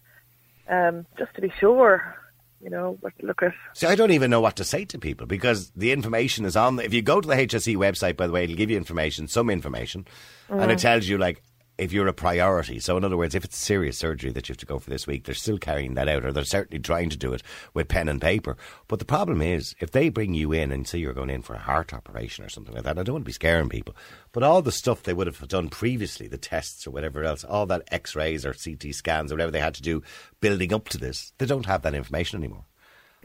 um, 0.69 1.07
just 1.17 1.33
to 1.33 1.41
be 1.41 1.51
sure. 1.59 2.15
You 2.62 2.69
know, 2.69 3.00
but 3.01 3.13
look 3.24 3.41
at 3.41 3.53
See, 3.74 3.88
I 3.88 3.95
don't 3.95 4.12
even 4.12 4.29
know 4.29 4.41
what 4.41 4.57
to 4.57 4.65
say 4.65 4.86
to 4.86 5.00
people 5.00 5.25
because 5.25 5.71
the 5.71 5.91
information 5.93 6.45
is 6.45 6.55
on. 6.55 6.77
If 6.77 6.93
you 6.93 7.01
go 7.01 7.21
to 7.21 7.27
the 7.27 7.36
HSE 7.36 7.75
website, 7.77 8.15
by 8.15 8.27
the 8.27 8.33
way, 8.33 8.43
it'll 8.43 8.57
give 8.57 8.69
you 8.69 8.77
information, 8.77 9.29
some 9.29 9.50
information, 9.50 10.05
and 10.50 10.69
it 10.69 10.77
tells 10.77 11.07
you 11.07 11.17
like 11.17 11.41
if 11.79 11.91
you're 11.93 12.07
a 12.07 12.13
priority. 12.13 12.79
So, 12.79 12.98
in 12.98 13.03
other 13.03 13.17
words, 13.17 13.33
if 13.33 13.43
it's 13.45 13.57
serious 13.57 13.98
surgery 13.98 14.31
that 14.31 14.48
you 14.48 14.53
have 14.53 14.57
to 14.59 14.65
go 14.65 14.77
for 14.79 14.89
this 14.89 15.07
week, 15.07 15.24
they're 15.24 15.33
still 15.33 15.57
carrying 15.57 15.93
that 15.95 16.07
out, 16.07 16.25
or 16.25 16.31
they're 16.31 16.43
certainly 16.43 16.79
trying 16.81 17.09
to 17.09 17.17
do 17.17 17.33
it 17.33 17.41
with 17.74 17.88
pen 17.88 18.07
and 18.09 18.21
paper. 18.21 18.57
But 18.88 19.00
the 19.00 19.05
problem 19.05 19.41
is, 19.41 19.75
if 19.79 19.91
they 19.91 20.09
bring 20.09 20.33
you 20.33 20.51
in 20.51 20.71
and 20.71 20.88
say 20.88 21.00
you're 21.00 21.13
going 21.13 21.29
in 21.29 21.41
for 21.41 21.53
a 21.55 21.59
heart 21.59 21.93
operation 21.93 22.43
or 22.45 22.50
something 22.50 22.74
like 22.75 22.83
that, 22.83 23.00
I 23.00 23.03
don't 23.03 23.13
want 23.13 23.24
to 23.25 23.29
be 23.29 23.33
scaring 23.33 23.69
people, 23.69 23.95
but 24.31 24.43
all 24.43 24.62
the 24.62 24.71
stuff 24.71 25.03
they 25.03 25.13
would 25.13 25.27
have 25.27 25.48
done 25.48 25.69
previously, 25.69 26.27
the 26.27 26.38
tests 26.38 26.86
or 26.86 26.91
whatever 26.91 27.24
else, 27.24 27.43
all 27.43 27.65
that 27.67 27.83
X-rays 27.91 28.45
or 28.45 28.53
CT 28.53 28.93
scans 28.93 29.31
or 29.31 29.36
whatever 29.36 29.51
they 29.51 29.59
had 29.59 29.75
to 29.75 29.81
do 29.81 30.03
building 30.41 30.74
up 30.74 30.89
to 30.89 30.98
this, 30.98 31.33
they 31.38 31.45
don't 31.45 31.65
have 31.65 31.81
that 31.83 31.95
information 31.95 32.39
anymore. 32.39 32.65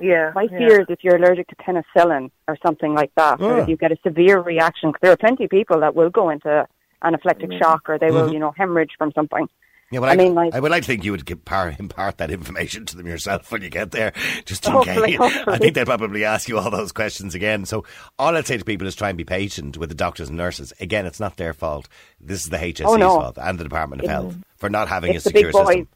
yeah. 0.00 0.32
My 0.34 0.42
yeah. 0.50 0.58
fear 0.58 0.80
is 0.80 0.86
if 0.88 1.04
you're 1.04 1.16
allergic 1.16 1.46
to 1.48 1.56
penicillin 1.56 2.30
or 2.48 2.56
something 2.66 2.94
like 2.94 3.12
that, 3.16 3.40
or 3.40 3.58
Ah. 3.58 3.62
if 3.62 3.68
you 3.68 3.76
get 3.76 3.92
a 3.92 3.96
severe 4.04 4.40
reaction, 4.40 4.92
'cause 4.92 4.98
there 5.02 5.12
are 5.12 5.16
plenty 5.16 5.44
of 5.44 5.50
people 5.50 5.80
that 5.80 5.94
will 5.94 6.10
go 6.10 6.30
into 6.30 6.66
anaphylactic 7.04 7.50
Mm. 7.52 7.58
shock 7.58 7.88
or 7.88 7.98
they 7.98 8.10
will, 8.10 8.32
you 8.32 8.38
know, 8.38 8.52
hemorrhage 8.56 8.92
from 8.98 9.12
something. 9.12 9.48
Yeah, 9.90 10.00
well, 10.00 10.10
I 10.10 10.14
I, 10.14 10.16
mean, 10.16 10.34
like- 10.34 10.54
I 10.54 10.60
would 10.60 10.70
like 10.72 10.82
to 10.82 10.86
think 10.88 11.04
you 11.04 11.12
would 11.12 11.24
give 11.26 11.44
par, 11.44 11.72
impart 11.78 12.16
that 12.18 12.30
information 12.30 12.84
to 12.86 12.96
them 12.96 13.06
yourself 13.06 13.52
when 13.52 13.62
you 13.62 13.68
get 13.70 13.90
there, 13.92 14.12
just 14.44 14.66
in 14.66 14.72
Hopefully, 14.72 15.10
case. 15.10 15.18
hopefully. 15.18 15.54
I 15.54 15.58
think 15.58 15.74
they'll 15.74 15.84
probably 15.84 16.24
ask 16.24 16.48
you 16.48 16.58
all 16.58 16.70
those 16.70 16.90
questions 16.90 17.34
again. 17.34 17.64
So 17.66 17.84
all 18.18 18.34
I'd 18.36 18.46
say 18.46 18.56
to 18.56 18.64
people 18.64 18.86
is 18.88 18.96
try 18.96 19.10
and 19.10 19.18
be 19.18 19.24
patient 19.24 19.76
with 19.76 19.90
the 19.90 19.94
doctors 19.94 20.28
and 20.30 20.38
nurses. 20.38 20.72
Again, 20.80 21.06
it's 21.06 21.20
not 21.20 21.36
their 21.36 21.52
fault. 21.52 21.86
This 22.20 22.42
is 22.44 22.50
the 22.50 22.56
HSE's 22.58 22.86
Oh, 22.86 22.96
no. 22.96 23.08
fault 23.20 23.38
and 23.40 23.58
the 23.58 23.64
Department 23.64 24.02
of 24.02 24.08
Health 24.10 24.36
for 24.56 24.68
not 24.70 24.88
having 24.88 25.10
a 25.14 25.20
the 25.20 25.30
big 25.30 25.44
secure 25.46 25.52
boys. 25.52 25.66
system. 25.68 25.88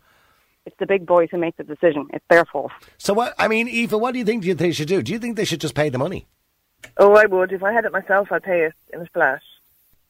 It's 0.66 0.76
the 0.78 0.86
big 0.86 1.06
boys 1.06 1.28
who 1.30 1.38
make 1.38 1.56
the 1.56 1.64
decision. 1.64 2.08
It's 2.12 2.24
their 2.28 2.44
fault. 2.44 2.70
So 2.98 3.14
what? 3.14 3.34
I 3.38 3.48
mean, 3.48 3.68
Eva, 3.68 3.96
what 3.96 4.12
do 4.12 4.18
you 4.18 4.24
think 4.24 4.44
they 4.44 4.70
should 4.70 4.88
do? 4.88 5.02
Do 5.02 5.12
you 5.12 5.18
think 5.18 5.36
they 5.36 5.46
should 5.46 5.62
just 5.62 5.74
pay 5.74 5.88
the 5.88 5.98
money? 5.98 6.26
Oh, 6.98 7.14
I 7.16 7.24
would. 7.24 7.52
If 7.52 7.62
I 7.64 7.72
had 7.72 7.86
it 7.86 7.90
myself, 7.92 8.30
I'd 8.30 8.42
pay 8.42 8.66
it 8.66 8.74
in 8.92 9.00
a 9.00 9.06
splash. 9.06 9.42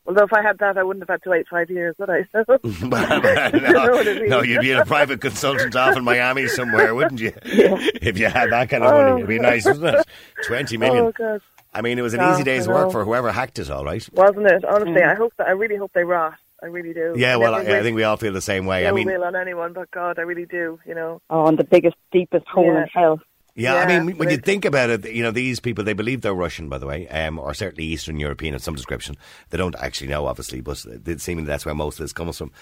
Although 0.09 0.25
if 0.25 0.33
I 0.33 0.41
had 0.41 0.59
that, 0.61 0.79
I 0.79 0.83
wouldn't 0.83 1.03
have 1.03 1.11
had 1.11 1.23
to 1.25 1.31
wait 1.31 1.47
five 1.49 1.69
years, 1.69 1.95
would 1.99 2.09
I? 2.09 2.27
no, 2.33 2.47
know 2.89 3.99
I 3.99 4.05
mean? 4.05 4.29
no, 4.31 4.43
you'd 4.43 4.63
be 4.63 4.71
in 4.71 4.79
a 4.79 4.87
private 4.87 5.21
consultant 5.21 5.77
off 5.77 5.99
in 5.99 6.03
Miami 6.03 6.49
somewhere, 6.49 6.95
wouldn't 6.95 7.21
you? 7.21 7.33
If 7.45 8.19
you 8.19 8.27
had 8.27 8.51
that 8.51 8.71
kind 8.71 8.85
of 8.85 8.93
money, 8.93 9.17
it'd 9.17 9.29
be 9.29 9.39
oh, 9.39 9.43
nice, 9.43 9.67
wouldn't 9.67 9.85
it? 9.85 10.07
Twenty 10.47 10.79
million. 10.79 11.05
oh 11.05 11.13
God, 11.13 11.43
I 11.75 11.83
mean, 11.83 11.99
it 11.99 12.03
was 12.03 12.15
an 12.15 12.21
No, 12.21 12.33
easy 12.33 12.43
day's 12.43 12.67
work 12.67 12.91
for 12.91 13.05
whoever 13.05 13.31
hacked 13.31 13.59
it, 13.59 13.71
all 13.71 13.85
right. 13.85 14.09
wasn't 14.15 14.47
it? 14.47 14.65
Honestly, 14.65 14.95
mm. 15.03 15.13
I 15.13 15.15
hope 15.15 15.35
that. 15.37 15.47
I 15.47 15.51
really 15.51 15.77
hope 15.77 15.93
they 15.93 16.05
rot. 16.05 16.35
I 16.63 16.67
really 16.67 16.95
do. 16.95 17.15
Yeah, 17.17 17.37
well, 17.37 17.55
I, 17.55 17.61
I 17.61 17.83
think 17.83 17.95
we 17.95 18.05
all 18.05 18.17
feel 18.17 18.33
the 18.33 18.41
same 18.41 18.65
way. 18.65 18.87
I 18.87 18.89
ill 18.89 18.95
mean, 18.95 19.07
will 19.07 19.25
on 19.25 19.37
anyone, 19.37 19.75
but 19.75 19.91
God, 19.91 20.19
I 20.19 20.23
really 20.23 20.47
do. 20.47 20.81
You 20.87 20.95
know. 20.95 21.21
Oh, 21.29 21.47
and 21.47 21.59
the 21.59 21.65
biggest, 21.65 21.97
deepest 22.13 22.47
hole 22.49 22.65
Yeah. 22.65 22.83
in 22.83 22.89
hell. 22.95 23.21
Yeah, 23.59 23.75
I 23.75 23.87
mean, 23.87 24.17
when 24.19 24.31
you 24.31 24.39
think 24.39 24.65
about 24.65 24.91
it, 24.91 25.11
you 25.11 25.23
know, 25.23 25.31
these 25.31 25.61
people, 25.61 25.85
they 25.85 25.93
believe 25.93 26.21
they're 26.21 26.35
Russian, 26.35 26.69
by 26.69 26.79
the 26.79 26.87
way, 26.87 27.09
um, 27.09 27.39
or 27.39 27.55
certainly 27.55 27.85
Eastern 27.85 28.19
European 28.19 28.55
of 28.55 28.63
some 28.63 28.75
description. 28.75 29.17
They 29.51 29.59
don't 29.59 29.77
actually 29.77 30.09
know, 30.09 30.27
obviously, 30.27 30.61
but 30.61 30.79
seemingly 31.21 31.49
that's 31.49 31.67
where 31.67 31.75
most 31.75 31.99
of 31.99 32.05
this 32.05 32.13
comes 32.13 32.39
from. 32.39 32.53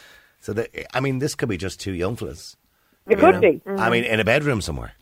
So, 0.41 0.53
they, 0.53 0.87
I 0.93 1.01
mean, 1.01 1.19
this 1.19 1.35
could 1.35 1.49
be 1.49 1.57
just 1.57 1.81
two 1.81 1.93
young 1.93 2.17
fellas. 2.17 2.57
It 3.09 3.19
could 3.19 3.35
know? 3.37 3.41
be. 3.41 3.61
I 3.67 3.91
mean, 3.91 4.05
in 4.05 4.21
a 4.21 4.25
bedroom 4.25 4.61
somewhere. 4.61 4.95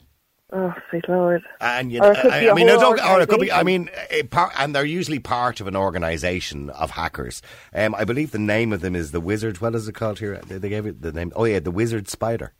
Oh, 0.52 0.72
sweet 0.88 1.08
Lord. 1.08 1.42
And 1.60 1.90
you 1.90 2.00
Or 2.00 2.02
know, 2.02 2.10
it 2.12 2.22
could 2.22 2.30
I, 2.32 2.40
be 2.40 2.48
I 2.48 2.52
a 2.52 2.54
mean, 2.54 2.66
don't, 2.66 3.00
or 3.00 3.20
it 3.20 3.28
could 3.28 3.40
be. 3.40 3.50
I 3.50 3.64
mean, 3.64 3.90
a 4.10 4.22
part, 4.24 4.52
and 4.56 4.74
they're 4.74 4.84
usually 4.84 5.18
part 5.18 5.60
of 5.60 5.66
an 5.66 5.74
organisation 5.74 6.70
of 6.70 6.90
hackers. 6.92 7.42
Um, 7.74 7.94
I 7.94 8.04
believe 8.04 8.30
the 8.30 8.38
name 8.38 8.72
of 8.72 8.80
them 8.80 8.94
is 8.94 9.10
the 9.10 9.20
Wizard. 9.20 9.60
What 9.60 9.74
is 9.74 9.88
it 9.88 9.94
called 9.94 10.20
here? 10.20 10.40
They, 10.46 10.58
they 10.58 10.68
gave 10.68 10.86
it 10.86 11.02
the 11.02 11.12
name. 11.12 11.32
Oh 11.34 11.44
yeah, 11.44 11.58
the 11.58 11.72
Wizard 11.72 12.08
Spider 12.08 12.52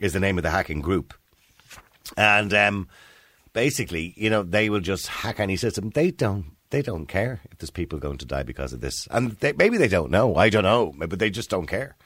is 0.00 0.12
the 0.14 0.20
name 0.20 0.38
of 0.38 0.42
the 0.42 0.50
hacking 0.50 0.80
group. 0.80 1.12
And 2.16 2.52
um, 2.54 2.88
basically, 3.52 4.14
you 4.16 4.30
know, 4.30 4.42
they 4.42 4.70
will 4.70 4.80
just 4.80 5.06
hack 5.06 5.40
any 5.40 5.56
system. 5.56 5.90
They 5.90 6.10
don't. 6.10 6.56
They 6.70 6.82
don't 6.82 7.06
care 7.06 7.40
if 7.50 7.58
there's 7.58 7.70
people 7.70 7.98
going 7.98 8.18
to 8.18 8.24
die 8.24 8.44
because 8.44 8.72
of 8.72 8.80
this, 8.80 9.08
and 9.10 9.32
they, 9.32 9.52
maybe 9.52 9.76
they 9.76 9.88
don't 9.88 10.10
know. 10.10 10.36
I 10.36 10.50
don't 10.50 10.62
know, 10.62 10.94
but 10.96 11.18
they 11.18 11.28
just 11.28 11.50
don't 11.50 11.66
care. 11.66 11.96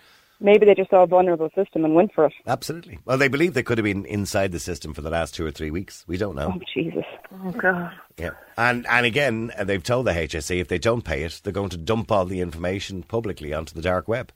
Maybe 0.41 0.67
they 0.67 0.75
just 0.75 0.91
saw 0.91 1.03
a 1.03 1.07
vulnerable 1.07 1.51
system 1.55 1.85
and 1.85 1.95
went 1.95 2.13
for 2.13 2.27
it. 2.27 2.33
Absolutely. 2.47 2.99
Well, 3.05 3.19
they 3.19 3.29
believe 3.29 3.55
they 3.55 3.63
could 3.63 3.79
have 3.79 3.85
been 3.85 4.05
inside 4.05 4.53
the 4.53 4.59
system 4.59 4.93
for 4.93 5.01
the 5.01 5.11
last 5.11 5.35
two 5.35 5.47
or 5.47 5.51
three 5.51 5.71
weeks. 5.71 6.05
We 6.07 6.17
don't 6.17 6.35
know. 6.35 6.55
Oh, 6.55 6.61
Jesus. 6.75 7.05
Oh 7.33 7.51
God. 7.53 7.93
Yeah, 8.17 8.31
and 8.57 8.87
and 8.87 9.07
again, 9.07 9.53
uh, 9.57 9.65
they've 9.65 9.83
told 9.83 10.07
the 10.07 10.13
HSE 10.13 10.61
if 10.61 10.69
they 10.69 10.79
don't 10.79 11.05
pay 11.05 11.23
it, 11.25 11.41
they're 11.45 11.53
going 11.53 11.71
to 11.71 11.77
dump 11.77 12.11
all 12.11 12.25
the 12.25 12.41
information 12.41 13.03
publicly 13.03 13.53
onto 13.53 13.75
the 13.75 13.83
dark 13.83 14.09
web, 14.09 14.33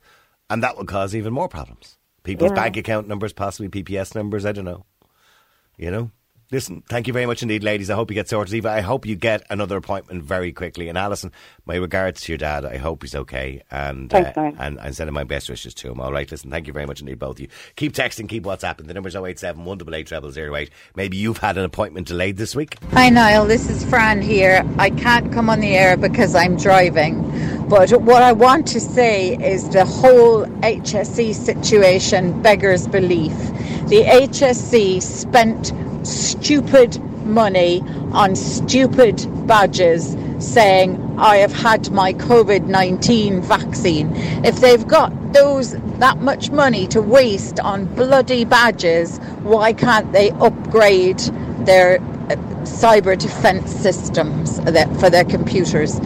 and 0.50 0.62
that 0.62 0.76
will 0.76 0.84
cause 0.84 1.14
even 1.14 1.32
more 1.32 1.48
problems. 1.48 1.96
People's 2.22 2.52
bank 2.52 2.76
account 2.76 3.08
numbers, 3.08 3.32
possibly 3.32 3.68
PPS 3.68 4.14
numbers. 4.14 4.44
I 4.44 4.52
don't 4.52 4.66
know. 4.66 4.84
You 5.78 5.90
know, 5.92 6.10
Listen, 6.50 6.82
thank 6.88 7.06
you 7.06 7.12
very 7.12 7.26
much 7.26 7.42
indeed, 7.42 7.62
ladies. 7.62 7.90
I 7.90 7.94
hope 7.94 8.10
you 8.10 8.14
get 8.14 8.26
sorted. 8.26 8.54
Eva, 8.54 8.70
I 8.70 8.80
hope 8.80 9.04
you 9.04 9.16
get 9.16 9.42
another 9.50 9.76
appointment 9.76 10.22
very 10.22 10.50
quickly. 10.50 10.88
And 10.88 10.96
Alison, 10.96 11.30
my 11.66 11.74
regards 11.74 12.22
to 12.22 12.32
your 12.32 12.38
dad. 12.38 12.64
I 12.64 12.78
hope 12.78 13.02
he's 13.02 13.14
okay. 13.14 13.62
And 13.70 14.08
Thanks, 14.08 14.34
uh, 14.34 14.40
Niall. 14.40 14.54
and, 14.58 14.78
and 14.80 14.96
sending 14.96 15.12
my 15.12 15.24
best 15.24 15.50
wishes 15.50 15.74
to 15.74 15.90
him. 15.90 16.00
All 16.00 16.10
right, 16.10 16.30
listen, 16.30 16.50
thank 16.50 16.66
you 16.66 16.72
very 16.72 16.86
much 16.86 17.00
indeed, 17.00 17.18
both 17.18 17.36
of 17.36 17.40
you. 17.40 17.48
Keep 17.76 17.92
texting, 17.92 18.30
keep 18.30 18.44
WhatsApping. 18.44 18.86
The 18.86 18.94
number's 18.94 19.14
087 19.14 19.62
188 19.62 20.32
0008. 20.48 20.70
Maybe 20.96 21.18
you've 21.18 21.36
had 21.36 21.58
an 21.58 21.64
appointment 21.64 22.06
delayed 22.06 22.38
this 22.38 22.56
week. 22.56 22.78
Hi 22.92 23.10
Niall, 23.10 23.44
this 23.44 23.68
is 23.68 23.84
Fran 23.84 24.22
here. 24.22 24.64
I 24.78 24.88
can't 24.88 25.30
come 25.30 25.50
on 25.50 25.60
the 25.60 25.76
air 25.76 25.98
because 25.98 26.34
I'm 26.34 26.56
driving. 26.56 27.28
But 27.68 27.90
what 28.00 28.22
I 28.22 28.32
want 28.32 28.66
to 28.68 28.80
say 28.80 29.36
is 29.36 29.68
the 29.68 29.84
whole 29.84 30.46
HSE 30.62 31.34
situation 31.34 32.40
beggars 32.40 32.88
belief. 32.88 33.36
The 33.88 34.04
HSE 34.04 35.02
spent 35.02 35.72
stupid 36.04 37.00
money 37.24 37.82
on 38.12 38.34
stupid 38.36 39.26
badges 39.46 40.16
saying 40.38 41.16
I 41.18 41.36
have 41.38 41.52
had 41.52 41.90
my 41.90 42.12
COVID-19 42.14 43.42
vaccine. 43.42 44.14
If 44.44 44.60
they've 44.60 44.86
got 44.86 45.32
those 45.32 45.72
that 45.98 46.18
much 46.18 46.50
money 46.50 46.86
to 46.88 47.02
waste 47.02 47.58
on 47.60 47.86
bloody 47.96 48.44
badges, 48.44 49.18
why 49.42 49.72
can't 49.72 50.12
they 50.12 50.30
upgrade 50.30 51.18
their 51.66 51.96
uh, 51.96 52.36
cyber 52.62 53.18
defense 53.18 53.72
systems 53.72 54.58
for 55.00 55.10
their 55.10 55.24
computers? 55.24 55.98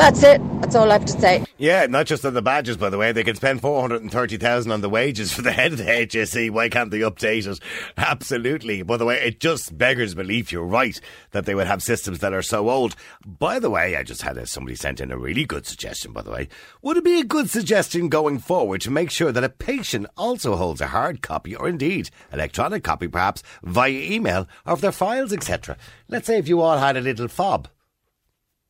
That's 0.00 0.22
it. 0.22 0.40
That's 0.62 0.74
all 0.76 0.90
I 0.90 0.94
have 0.94 1.04
to 1.04 1.20
say. 1.20 1.44
Yeah, 1.58 1.84
not 1.84 2.06
just 2.06 2.24
on 2.24 2.32
the 2.32 2.40
badges, 2.40 2.78
by 2.78 2.88
the 2.88 2.96
way. 2.96 3.12
They 3.12 3.22
can 3.22 3.36
spend 3.36 3.60
430000 3.60 4.72
on 4.72 4.80
the 4.80 4.88
wages 4.88 5.30
for 5.30 5.42
the 5.42 5.52
head 5.52 5.72
of 5.72 5.78
the 5.78 5.84
HSE. 5.84 6.50
Why 6.50 6.70
can't 6.70 6.90
they 6.90 7.00
update 7.00 7.46
it? 7.46 7.60
Absolutely. 7.98 8.82
By 8.82 8.96
the 8.96 9.04
way, 9.04 9.20
it 9.20 9.40
just 9.40 9.76
beggars 9.76 10.14
belief. 10.14 10.52
You're 10.52 10.64
right 10.64 10.98
that 11.32 11.44
they 11.44 11.54
would 11.54 11.66
have 11.66 11.82
systems 11.82 12.20
that 12.20 12.32
are 12.32 12.40
so 12.40 12.70
old. 12.70 12.96
By 13.26 13.58
the 13.58 13.68
way, 13.68 13.94
I 13.94 14.02
just 14.02 14.22
had 14.22 14.38
a, 14.38 14.46
somebody 14.46 14.74
sent 14.74 15.02
in 15.02 15.12
a 15.12 15.18
really 15.18 15.44
good 15.44 15.66
suggestion, 15.66 16.14
by 16.14 16.22
the 16.22 16.30
way. 16.30 16.48
Would 16.80 16.96
it 16.96 17.04
be 17.04 17.20
a 17.20 17.24
good 17.24 17.50
suggestion 17.50 18.08
going 18.08 18.38
forward 18.38 18.80
to 18.80 18.90
make 18.90 19.10
sure 19.10 19.32
that 19.32 19.44
a 19.44 19.50
patient 19.50 20.06
also 20.16 20.56
holds 20.56 20.80
a 20.80 20.86
hard 20.86 21.20
copy 21.20 21.54
or 21.54 21.68
indeed 21.68 22.08
electronic 22.32 22.82
copy 22.82 23.06
perhaps 23.06 23.42
via 23.62 23.90
email 23.90 24.48
of 24.64 24.80
their 24.80 24.92
files, 24.92 25.30
etc.? 25.30 25.76
Let's 26.08 26.26
say 26.26 26.38
if 26.38 26.48
you 26.48 26.62
all 26.62 26.78
had 26.78 26.96
a 26.96 27.02
little 27.02 27.28
fob 27.28 27.68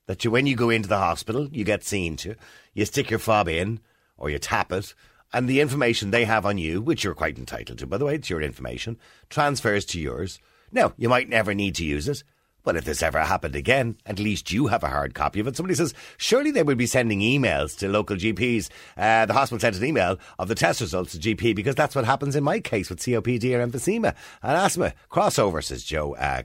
that 0.07 0.25
you, 0.25 0.30
when 0.30 0.47
you 0.47 0.57
go 0.57 0.71
into 0.71 0.88
the 0.88 0.99
hospital, 0.99 1.49
you 1.52 1.64
get 1.64 1.85
seen 1.85 2.16
to, 2.16 2.35
you 2.75 2.85
stick 2.85 3.11
your 3.11 3.19
fob 3.19 3.49
in 3.49 3.80
or 4.16 4.30
you 4.30 4.38
tap 4.38 4.73
it, 4.73 4.95
and 5.33 5.49
the 5.49 5.61
information 5.61 6.11
they 6.11 6.25
have 6.25 6.45
on 6.45 6.59
you, 6.59 6.80
which 6.83 7.04
you're 7.04 7.14
quite 7.14 7.38
entitled 7.38 7.78
to, 7.78 7.87
by 7.87 7.99
the 7.99 8.04
way, 8.04 8.16
it's 8.16 8.30
your 8.30 8.42
information, 8.42 8.99
transfers 9.28 9.85
to 9.87 10.00
yours. 10.00 10.40
Now, 10.73 10.92
you 10.97 11.09
might 11.09 11.28
never 11.28 11.54
need 11.54 11.75
to 11.76 11.85
use 11.85 12.09
it. 12.09 12.23
But 12.62 12.76
if 12.76 12.85
this 12.85 13.02
ever 13.02 13.21
happened 13.21 13.57
again, 13.57 13.97
at 14.07 14.19
least 14.19 14.52
you 14.52 14.69
have 14.69 14.83
a 14.83 14.88
hard 14.88 15.14
copy 15.14 15.40
of 15.40 15.47
it. 15.47 15.57
Somebody 15.57 15.75
says, 15.75 15.95
surely 16.17 16.50
they 16.50 16.62
would 16.62 16.79
be 16.79 16.87
sending 16.87 17.21
emails 17.21 17.76
to 17.79 17.88
local 17.88 18.17
GPs. 18.17 18.69
Uh, 18.97 19.26
the 19.26 19.33
hospital 19.33 19.61
sent 19.61 19.76
an 19.76 19.85
email 19.85 20.19
of 20.38 20.49
the 20.49 20.55
test 20.55 20.81
results 20.81 21.12
to 21.12 21.19
GP 21.19 21.55
because 21.55 21.75
that's 21.75 21.95
what 21.95 22.05
happens 22.05 22.37
in 22.37 22.45
my 22.45 22.61
case 22.61 22.90
with 22.90 23.00
COPD 23.00 23.55
or 23.55 23.67
emphysema 23.67 24.14
and 24.43 24.57
asthma. 24.57 24.93
Crossover, 25.11 25.62
says 25.62 25.85
Joe 25.85 26.14
uh. 26.17 26.43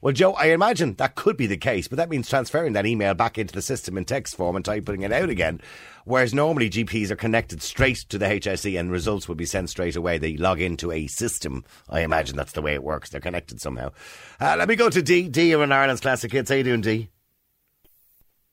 Well, 0.00 0.12
Joe, 0.12 0.32
I 0.32 0.46
imagine 0.46 0.94
that 0.94 1.14
could 1.14 1.36
be 1.36 1.46
the 1.46 1.56
case, 1.56 1.88
but 1.88 1.96
that 1.96 2.10
means 2.10 2.28
transferring 2.28 2.72
that 2.74 2.86
email 2.86 3.14
back 3.14 3.38
into 3.38 3.54
the 3.54 3.62
system 3.62 3.96
in 3.96 4.04
text 4.04 4.36
form 4.36 4.56
and 4.56 4.64
typing 4.64 5.02
it 5.02 5.12
out 5.12 5.30
again. 5.30 5.60
Whereas 6.04 6.34
normally 6.34 6.70
GPs 6.70 7.10
are 7.10 7.16
connected 7.16 7.62
straight 7.62 7.98
to 8.08 8.18
the 8.18 8.26
HSE 8.26 8.78
and 8.78 8.90
results 8.90 9.28
would 9.28 9.38
be 9.38 9.46
sent 9.46 9.70
straight 9.70 9.96
away. 9.96 10.18
They 10.18 10.36
log 10.36 10.60
into 10.60 10.92
a 10.92 11.06
system. 11.06 11.64
I 11.88 12.00
imagine 12.00 12.36
that's 12.36 12.52
the 12.52 12.62
way 12.62 12.74
it 12.74 12.82
works. 12.82 13.10
They're 13.10 13.20
connected 13.20 13.60
somehow. 13.60 13.92
Uh, 14.40 14.56
let 14.58 14.68
me 14.68 14.76
go 14.76 14.90
to 14.90 15.02
D. 15.02 15.28
D, 15.28 15.50
you're 15.50 15.62
in 15.62 15.72
Ireland's 15.72 16.00
Classic 16.00 16.30
Hits. 16.32 16.50
How 16.50 16.56
you 16.56 16.64
doing, 16.64 16.80
D? 16.80 17.08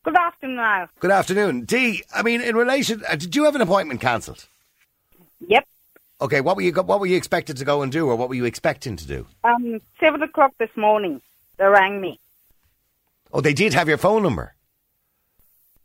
Good 0.03 0.15
afternoon, 0.15 0.59
Al. 0.59 0.87
Good 0.99 1.11
afternoon. 1.11 1.65
D, 1.65 2.03
I 2.13 2.23
mean, 2.23 2.41
in 2.41 2.55
relation, 2.55 3.03
uh, 3.09 3.15
did 3.15 3.35
you 3.35 3.43
have 3.43 3.55
an 3.55 3.61
appointment 3.61 3.99
cancelled? 3.99 4.47
Yep. 5.47 5.67
Okay, 6.19 6.41
what 6.41 6.55
were 6.55 6.63
you 6.63 6.71
what 6.71 6.99
were 6.99 7.05
you 7.05 7.15
expected 7.17 7.57
to 7.57 7.65
go 7.65 7.81
and 7.83 7.91
do, 7.91 8.07
or 8.07 8.15
what 8.15 8.27
were 8.29 8.35
you 8.35 8.45
expecting 8.45 8.95
to 8.95 9.05
do? 9.05 9.27
Um, 9.43 9.79
seven 9.99 10.23
o'clock 10.23 10.53
this 10.57 10.75
morning, 10.75 11.21
they 11.57 11.65
rang 11.65 12.01
me. 12.01 12.19
Oh, 13.31 13.41
they 13.41 13.53
did 13.53 13.73
have 13.73 13.87
your 13.87 13.97
phone 13.97 14.23
number. 14.23 14.55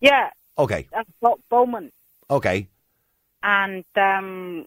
Yeah, 0.00 0.30
Okay, 0.58 0.86
That's 0.92 1.08
Bo- 1.20 1.40
Bowman, 1.48 1.90
okay, 2.30 2.66
and 3.42 3.84
um, 3.96 4.66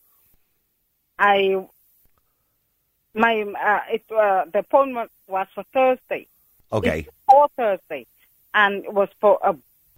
I, 1.20 1.66
my, 3.14 3.42
uh, 3.42 3.80
it, 3.94 4.04
uh, 4.12 4.46
the 4.52 4.60
appointment 4.60 5.12
was 5.28 5.48
for 5.54 5.64
Thursday. 5.74 6.28
okay. 6.72 7.00
It's 7.00 7.10
for 7.30 7.48
Thursday, 7.56 8.06
and 8.54 8.84
it 8.86 8.94
was 8.94 9.10
for 9.22 9.40
a 9.44 9.56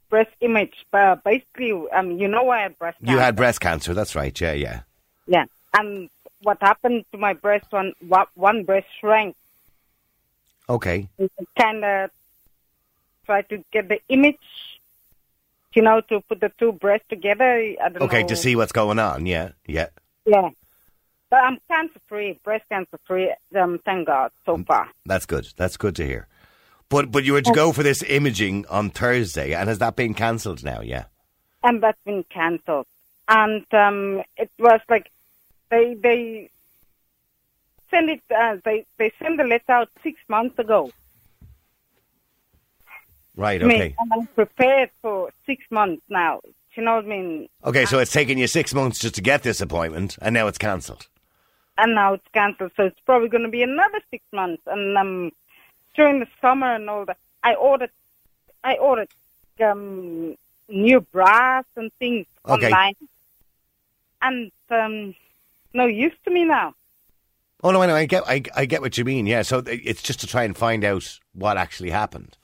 breast 0.09 0.31
image. 0.41 0.85
But 0.91 1.23
basically, 1.23 1.71
um, 1.91 2.11
you 2.19 2.27
know, 2.27 2.49
I 2.49 2.59
had 2.63 2.77
breast. 2.77 2.97
You 3.01 3.17
had 3.17 3.35
breast 3.35 3.61
cancer. 3.61 3.93
That's 3.93 4.15
right. 4.15 4.39
Yeah, 4.39 4.53
yeah. 4.53 4.81
Yeah, 5.25 5.45
and 5.73 6.09
what 6.41 6.57
happened 6.61 7.05
to 7.11 7.17
my 7.17 7.33
breast? 7.33 7.65
One, 7.71 7.93
one 8.07 8.27
one 8.35 8.63
breast 8.63 8.87
shrank. 8.99 9.35
Okay. 10.69 11.07
kind 11.57 11.83
of 11.83 12.11
try 13.25 13.41
to 13.43 13.63
get 13.71 13.87
the 13.87 13.99
image, 14.09 14.37
you 15.77 15.83
know, 15.83 16.01
to 16.09 16.21
put 16.21 16.41
the 16.41 16.51
two 16.57 16.71
breasts 16.71 17.05
together. 17.07 17.45
I 17.83 17.89
don't 17.89 18.01
Okay, 18.01 18.23
know. 18.23 18.27
to 18.29 18.35
see 18.35 18.55
what's 18.55 18.71
going 18.71 18.97
on. 18.97 19.27
Yeah, 19.27 19.51
yeah. 19.67 19.89
Yeah. 20.25 20.49
But 21.29 21.43
I'm 21.43 21.59
cancer 21.69 21.99
free, 22.07 22.39
breast 22.43 22.65
cancer 22.69 22.99
free. 23.05 23.31
Um, 23.55 23.79
thank 23.85 24.07
God 24.07 24.31
so 24.45 24.57
far. 24.67 24.89
That's 25.05 25.25
good. 25.27 25.47
That's 25.55 25.77
good 25.77 25.95
to 25.97 26.05
hear. 26.05 26.27
But 26.89 27.11
but 27.11 27.25
you 27.25 27.33
were 27.33 27.41
to 27.41 27.51
go 27.53 27.71
for 27.73 27.83
this 27.83 28.01
imaging 28.07 28.65
on 28.69 28.89
Thursday, 28.89 29.53
and 29.53 29.69
has 29.69 29.77
that 29.79 29.95
been 29.95 30.13
cancelled 30.15 30.63
now? 30.63 30.81
Yeah. 30.81 31.05
And 31.63 31.83
that's 31.83 32.01
been 32.05 32.23
cancelled. 32.23 32.87
And 33.27 33.65
um, 33.73 34.23
it 34.37 34.49
was 34.57 34.79
like 34.89 35.11
they 35.69 35.93
they 35.95 36.49
send 37.91 38.09
it. 38.09 38.21
Uh, 38.35 38.57
they 38.63 38.85
they 38.97 39.11
sent 39.21 39.37
the 39.37 39.43
letter 39.43 39.71
out 39.73 39.89
six 40.01 40.17
months 40.29 40.57
ago. 40.57 40.91
Right. 43.37 43.61
I 43.63 43.65
mean, 43.67 43.77
Okay. 43.81 43.95
and 43.99 44.11
I'm 44.13 44.27
prepared 44.27 44.89
for 45.01 45.31
six 45.45 45.63
months 45.69 46.01
now. 46.09 46.41
Do 46.43 46.51
you 46.75 46.83
know 46.83 46.95
what 46.95 47.05
I 47.05 47.07
mean? 47.07 47.47
Okay. 47.63 47.85
So 47.85 47.99
it's 47.99 48.11
taken 48.11 48.37
you 48.37 48.47
six 48.47 48.73
months 48.73 48.99
just 48.99 49.15
to 49.15 49.21
get 49.21 49.43
this 49.43 49.61
appointment, 49.61 50.17
and 50.21 50.33
now 50.33 50.47
it's 50.47 50.57
cancelled. 50.57 51.07
and 51.77 51.93
now 51.95 52.13
it's 52.13 52.27
cancelled. 52.33 52.71
So 52.75 52.83
it's 52.85 52.99
probably 53.05 53.29
going 53.29 53.43
to 53.43 53.49
be 53.49 53.61
another 53.63 53.99
six 54.11 54.23
months. 54.33 54.63
And 54.65 54.97
um, 54.97 55.31
during 55.95 56.19
the 56.19 56.27
summer 56.41 56.73
and 56.73 56.89
all 56.89 57.05
that, 57.05 57.17
I 57.43 57.53
ordered, 57.53 57.91
I 58.63 58.75
ordered 58.77 59.09
um, 59.63 60.35
new 60.67 61.01
bras 61.01 61.65
and 61.75 61.91
things 61.99 62.25
Okay. 62.47 62.71
online, 62.71 62.95
and 64.21 64.51
um, 64.71 65.15
no 65.73 65.85
use 65.85 66.13
to 66.25 66.31
me 66.31 66.45
now. 66.45 66.73
Oh 67.63 67.71
no, 67.71 67.81
I 67.81 67.87
know. 67.87 67.95
I 67.95 68.05
get. 68.05 68.23
I, 68.27 68.43
I 68.55 68.65
get 68.65 68.81
what 68.81 68.97
you 68.97 69.05
mean. 69.05 69.25
Yeah. 69.25 69.41
So 69.41 69.63
it's 69.65 70.01
just 70.03 70.19
to 70.21 70.27
try 70.27 70.43
and 70.43 70.55
find 70.55 70.83
out 70.83 71.19
what 71.33 71.57
actually 71.57 71.89
happened. 71.89 72.36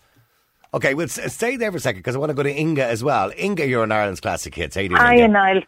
Okay. 0.73 0.93
Well, 0.93 1.07
stay 1.07 1.55
there 1.55 1.71
for 1.71 1.77
a 1.77 1.79
second 1.79 1.99
because 1.99 2.15
I 2.15 2.19
want 2.19 2.31
to 2.31 2.33
go 2.33 2.43
to 2.43 2.53
Inga 2.59 2.85
as 2.85 3.03
well. 3.03 3.31
Inga, 3.37 3.67
you're 3.67 3.83
in 3.83 3.91
Ireland's 3.91 4.19
classic 4.21 4.55
hits. 4.55 4.75
How 4.75 4.81
you 4.81 4.89
doing? 4.89 5.01
Hi, 5.01 5.15
Inga? 5.15 5.27
Niall. 5.27 5.61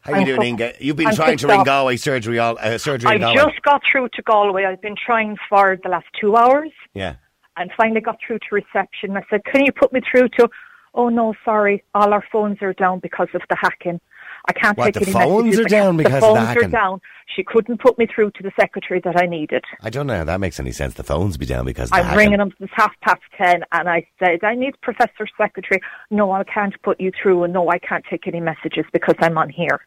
How 0.00 0.12
you 0.12 0.18
I'm 0.18 0.24
doing, 0.24 0.42
Inga? 0.42 0.74
You've 0.80 0.96
been 0.96 1.08
I'm 1.08 1.16
trying 1.16 1.36
to 1.38 1.46
ring. 1.48 1.64
Galway 1.64 1.96
surgery. 1.96 2.38
All 2.38 2.56
uh, 2.60 2.78
surgery 2.78 3.10
I've 3.10 3.34
just 3.34 3.60
got 3.62 3.82
through 3.90 4.08
to 4.14 4.22
Galway. 4.22 4.64
I've 4.64 4.80
been 4.80 4.94
trying 4.96 5.36
for 5.48 5.76
the 5.82 5.88
last 5.88 6.06
two 6.20 6.36
hours 6.36 6.70
Yeah. 6.94 7.16
and 7.56 7.70
finally 7.76 8.00
got 8.00 8.18
through 8.24 8.38
to 8.38 8.46
reception. 8.52 9.16
I 9.16 9.22
said, 9.28 9.44
Can 9.44 9.64
you 9.66 9.72
put 9.72 9.92
me 9.92 10.00
through 10.08 10.28
to, 10.38 10.48
oh 10.94 11.08
no, 11.08 11.34
sorry, 11.44 11.82
all 11.94 12.12
our 12.12 12.24
phones 12.30 12.58
are 12.62 12.72
down 12.72 13.00
because 13.00 13.28
of 13.34 13.42
the 13.50 13.56
hacking. 13.60 14.00
I 14.48 14.52
can't 14.52 14.78
What, 14.78 14.86
take 14.86 14.94
the 14.94 15.00
any 15.02 15.12
phones 15.12 15.44
messages. 15.46 15.66
are 15.66 15.68
down 15.68 15.96
because 15.96 16.14
of 16.14 16.20
the 16.20 16.26
phones 16.26 16.38
hacking? 16.48 16.64
are 16.64 16.68
down. 16.68 17.00
She 17.34 17.42
couldn't 17.42 17.80
put 17.80 17.98
me 17.98 18.06
through 18.06 18.30
to 18.32 18.42
the 18.42 18.52
secretary 18.58 19.00
that 19.04 19.20
I 19.20 19.26
needed. 19.26 19.64
I 19.82 19.90
don't 19.90 20.06
know 20.06 20.16
how 20.16 20.24
that 20.24 20.40
makes 20.40 20.60
any 20.60 20.70
sense. 20.72 20.94
The 20.94 21.02
phones 21.02 21.36
be 21.36 21.46
down 21.46 21.64
because 21.64 21.90
I'm 21.92 22.04
hacking. 22.04 22.18
ringing 22.18 22.38
them 22.38 22.52
since 22.58 22.70
half 22.74 22.92
past 23.02 23.22
ten, 23.36 23.62
and 23.72 23.88
I 23.88 24.06
said, 24.18 24.44
I 24.44 24.54
need 24.54 24.80
Professor 24.82 25.26
Secretary. 25.36 25.80
No, 26.10 26.30
I 26.30 26.44
can't 26.44 26.74
put 26.82 27.00
you 27.00 27.10
through, 27.20 27.42
and 27.44 27.52
no, 27.52 27.68
I 27.70 27.78
can't 27.78 28.04
take 28.08 28.26
any 28.28 28.40
messages 28.40 28.84
because 28.92 29.16
I'm 29.18 29.36
on 29.36 29.50
here. 29.50 29.80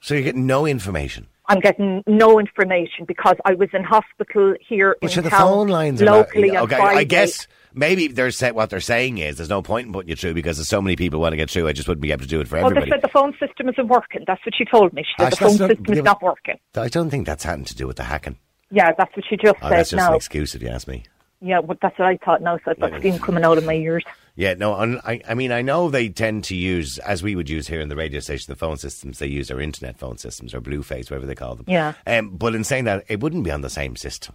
So 0.00 0.14
you 0.14 0.22
get 0.22 0.36
no 0.36 0.66
information. 0.66 1.26
I'm 1.48 1.60
getting 1.60 2.02
no 2.06 2.40
information 2.40 3.04
because 3.06 3.36
I 3.44 3.54
was 3.54 3.68
in 3.72 3.84
hospital 3.84 4.54
here 4.66 4.96
But 5.00 5.10
in 5.10 5.14
sure, 5.14 5.22
the 5.22 5.30
town 5.30 5.40
phone 5.40 5.68
lines 5.68 6.02
are 6.02 6.06
locally 6.06 6.50
not, 6.50 6.64
okay. 6.64 6.76
I 6.76 7.04
guess 7.04 7.46
maybe 7.76 8.08
they're 8.08 8.30
say, 8.32 8.50
what 8.50 8.70
they're 8.70 8.80
saying 8.80 9.18
is 9.18 9.36
there's 9.36 9.48
no 9.48 9.62
point 9.62 9.86
in 9.86 9.92
putting 9.92 10.08
you 10.08 10.16
through 10.16 10.34
because 10.34 10.56
there's 10.56 10.68
so 10.68 10.82
many 10.82 10.96
people 10.96 11.20
want 11.20 11.32
to 11.32 11.36
get 11.36 11.50
through. 11.50 11.68
I 11.68 11.72
just 11.72 11.86
wouldn't 11.86 12.02
be 12.02 12.10
able 12.10 12.22
to 12.22 12.28
do 12.28 12.40
it 12.40 12.48
for 12.48 12.60
Well, 12.60 12.70
they 12.70 12.88
said 12.88 13.02
the 13.02 13.08
phone 13.08 13.32
system 13.38 13.68
isn't 13.68 13.86
working. 13.88 14.24
That's 14.26 14.44
what 14.44 14.54
she 14.56 14.64
told 14.64 14.92
me. 14.92 15.02
She 15.02 15.22
said 15.22 15.32
the 15.32 15.36
phone 15.36 15.56
system 15.56 15.84
is 15.94 16.02
not 16.02 16.22
working. 16.22 16.56
I 16.74 16.88
don't 16.88 17.10
think 17.10 17.26
that's 17.26 17.44
had 17.44 17.64
to 17.66 17.76
do 17.76 17.86
with 17.86 17.96
the 17.96 18.04
hacking. 18.04 18.38
Yeah, 18.70 18.92
that's 18.98 19.14
what 19.14 19.24
she 19.28 19.36
just 19.36 19.56
Oh, 19.62 19.68
said 19.68 19.78
that's 19.78 19.90
just 19.90 20.00
now. 20.00 20.10
an 20.10 20.16
excuse 20.16 20.54
if 20.54 20.62
you 20.62 20.68
ask 20.68 20.88
me. 20.88 21.04
Yeah, 21.40 21.58
well, 21.60 21.76
that's 21.80 21.98
what 21.98 22.08
I 22.08 22.16
thought 22.16 22.42
now. 22.42 22.58
So 22.64 22.70
I've 22.70 22.80
got 22.80 22.98
steam 22.98 23.18
coming 23.18 23.44
out 23.44 23.58
of 23.58 23.64
my 23.64 23.74
ears. 23.74 24.04
Yeah, 24.36 24.54
no, 24.54 24.74
I, 24.74 25.20
I 25.28 25.34
mean, 25.34 25.52
I 25.52 25.62
know 25.62 25.88
they 25.90 26.08
tend 26.08 26.44
to 26.44 26.56
use, 26.56 26.98
as 26.98 27.22
we 27.22 27.36
would 27.36 27.48
use 27.48 27.68
here 27.68 27.80
in 27.80 27.88
the 27.88 27.96
radio 27.96 28.20
station, 28.20 28.52
the 28.52 28.56
phone 28.56 28.76
systems, 28.76 29.18
they 29.18 29.26
use 29.26 29.50
our 29.50 29.60
internet 29.60 29.98
phone 29.98 30.18
systems 30.18 30.54
or 30.54 30.60
Blueface, 30.60 31.10
whatever 31.10 31.26
they 31.26 31.34
call 31.34 31.54
them. 31.54 31.64
Yeah. 31.68 31.92
Um, 32.06 32.30
but 32.36 32.54
in 32.54 32.64
saying 32.64 32.84
that, 32.84 33.04
it 33.08 33.20
wouldn't 33.20 33.44
be 33.44 33.50
on 33.50 33.60
the 33.62 33.70
same 33.70 33.96
system. 33.96 34.34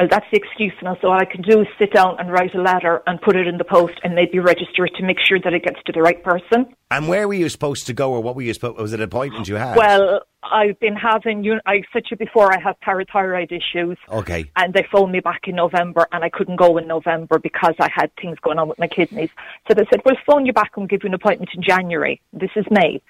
Well, 0.00 0.08
that's 0.10 0.24
the 0.32 0.38
excuse 0.38 0.72
now. 0.82 0.96
So 1.02 1.08
all 1.08 1.20
I 1.20 1.26
can 1.26 1.42
do 1.42 1.60
is 1.60 1.66
sit 1.78 1.92
down 1.92 2.16
and 2.18 2.32
write 2.32 2.54
a 2.54 2.62
letter 2.62 3.02
and 3.06 3.20
put 3.20 3.36
it 3.36 3.46
in 3.46 3.58
the 3.58 3.64
post 3.64 4.00
and 4.02 4.14
maybe 4.14 4.38
register 4.38 4.86
it 4.86 4.94
to 4.96 5.04
make 5.04 5.18
sure 5.22 5.38
that 5.38 5.52
it 5.52 5.62
gets 5.62 5.76
to 5.84 5.92
the 5.92 6.00
right 6.00 6.22
person. 6.24 6.74
And 6.90 7.06
where 7.06 7.28
were 7.28 7.34
you 7.34 7.50
supposed 7.50 7.86
to 7.86 7.92
go, 7.92 8.10
or 8.12 8.22
what 8.22 8.34
were 8.34 8.40
you 8.40 8.54
supposed? 8.54 8.78
Was 8.78 8.94
it 8.94 9.00
an 9.00 9.04
appointment 9.04 9.46
you 9.46 9.56
had? 9.56 9.76
Well, 9.76 10.22
I've 10.42 10.80
been 10.80 10.96
having, 10.96 11.44
you, 11.44 11.60
I 11.66 11.82
said 11.92 12.04
to 12.06 12.12
you 12.12 12.16
before, 12.16 12.50
I 12.50 12.58
have 12.60 12.76
parathyroid 12.80 13.52
issues. 13.52 13.98
okay. 14.08 14.50
And 14.56 14.72
they 14.72 14.86
phoned 14.90 15.12
me 15.12 15.20
back 15.20 15.42
in 15.46 15.56
November, 15.56 16.08
and 16.12 16.24
I 16.24 16.30
couldn't 16.30 16.56
go 16.56 16.78
in 16.78 16.88
November 16.88 17.38
because 17.38 17.74
I 17.78 17.90
had 17.94 18.10
things 18.16 18.38
going 18.40 18.58
on 18.58 18.68
with 18.68 18.78
my 18.78 18.88
kidneys. 18.88 19.28
So 19.68 19.74
they 19.74 19.84
said, 19.90 20.00
"We'll 20.06 20.16
phone 20.26 20.46
you 20.46 20.54
back 20.54 20.78
and 20.78 20.88
give 20.88 21.02
you 21.02 21.08
an 21.08 21.14
appointment 21.14 21.50
in 21.54 21.62
January." 21.62 22.22
This 22.32 22.50
is 22.56 22.64
May. 22.70 23.02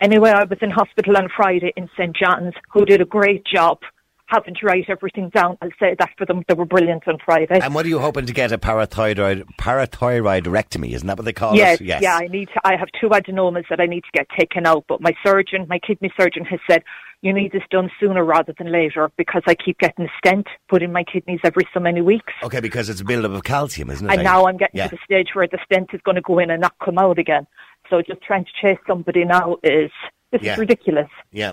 Anyway, 0.00 0.30
I 0.30 0.44
was 0.44 0.58
in 0.62 0.70
hospital 0.70 1.18
on 1.18 1.28
Friday 1.28 1.74
in 1.76 1.90
St 1.98 2.16
John's, 2.16 2.54
who 2.72 2.86
did 2.86 3.02
a 3.02 3.04
great 3.04 3.44
job 3.44 3.80
having 4.30 4.54
to 4.54 4.66
write 4.66 4.86
everything 4.88 5.28
down. 5.30 5.58
I'll 5.60 5.68
say 5.78 5.94
that 5.98 6.10
for 6.16 6.24
them; 6.26 6.42
they 6.48 6.54
were 6.54 6.64
brilliant 6.64 7.06
on 7.08 7.18
Friday. 7.24 7.58
And 7.60 7.74
what 7.74 7.84
are 7.84 7.88
you 7.88 7.98
hoping 7.98 8.26
to 8.26 8.32
get 8.32 8.52
a 8.52 8.58
parathyroid 8.58 9.44
parathyroidectomy? 9.58 10.92
Isn't 10.94 11.06
that 11.06 11.16
what 11.18 11.24
they 11.24 11.32
call 11.32 11.54
Yes, 11.56 11.80
it? 11.80 11.84
Yes. 11.86 12.02
yeah, 12.02 12.16
I 12.16 12.26
need 12.28 12.48
to, 12.54 12.60
I 12.64 12.76
have 12.76 12.88
two 13.00 13.08
adenomas 13.10 13.64
that 13.70 13.80
I 13.80 13.86
need 13.86 14.02
to 14.02 14.10
get 14.14 14.26
taken 14.38 14.66
out, 14.66 14.84
but 14.88 15.00
my 15.00 15.12
surgeon, 15.24 15.66
my 15.68 15.78
kidney 15.78 16.12
surgeon 16.18 16.44
has 16.46 16.60
said 16.70 16.82
you 17.22 17.32
need 17.34 17.52
this 17.52 17.62
done 17.70 17.90
sooner 18.00 18.24
rather 18.24 18.54
than 18.56 18.72
later 18.72 19.10
because 19.18 19.42
I 19.46 19.54
keep 19.54 19.78
getting 19.78 20.06
a 20.06 20.08
stent 20.18 20.46
put 20.68 20.82
in 20.82 20.90
my 20.92 21.04
kidneys 21.04 21.40
every 21.44 21.64
so 21.74 21.80
many 21.80 22.00
weeks. 22.00 22.32
Okay, 22.42 22.60
because 22.60 22.88
it's 22.88 23.02
a 23.02 23.04
build-up 23.04 23.32
of 23.32 23.44
calcium, 23.44 23.90
isn't 23.90 24.08
it? 24.08 24.14
And 24.14 24.24
now 24.24 24.46
I'm 24.46 24.56
getting 24.56 24.78
Yeah. 24.78 24.86
to 24.88 24.96
the 24.96 25.02
stage 25.04 25.28
where 25.34 25.46
the 25.46 25.58
stent 25.64 25.90
is 25.92 26.00
going 26.02 26.14
to 26.14 26.22
go 26.22 26.38
in 26.38 26.50
and 26.50 26.62
not 26.62 26.74
come 26.82 26.96
out 26.98 27.18
again. 27.18 27.46
So 27.90 28.00
just 28.00 28.22
trying 28.22 28.44
to 28.44 28.50
chase 28.60 28.78
somebody 28.86 29.24
now 29.24 29.56
is 29.62 29.90
this 30.32 30.40
Yeah. 30.42 30.52
is 30.54 30.58
ridiculous. 30.58 31.08
Yeah. 31.30 31.52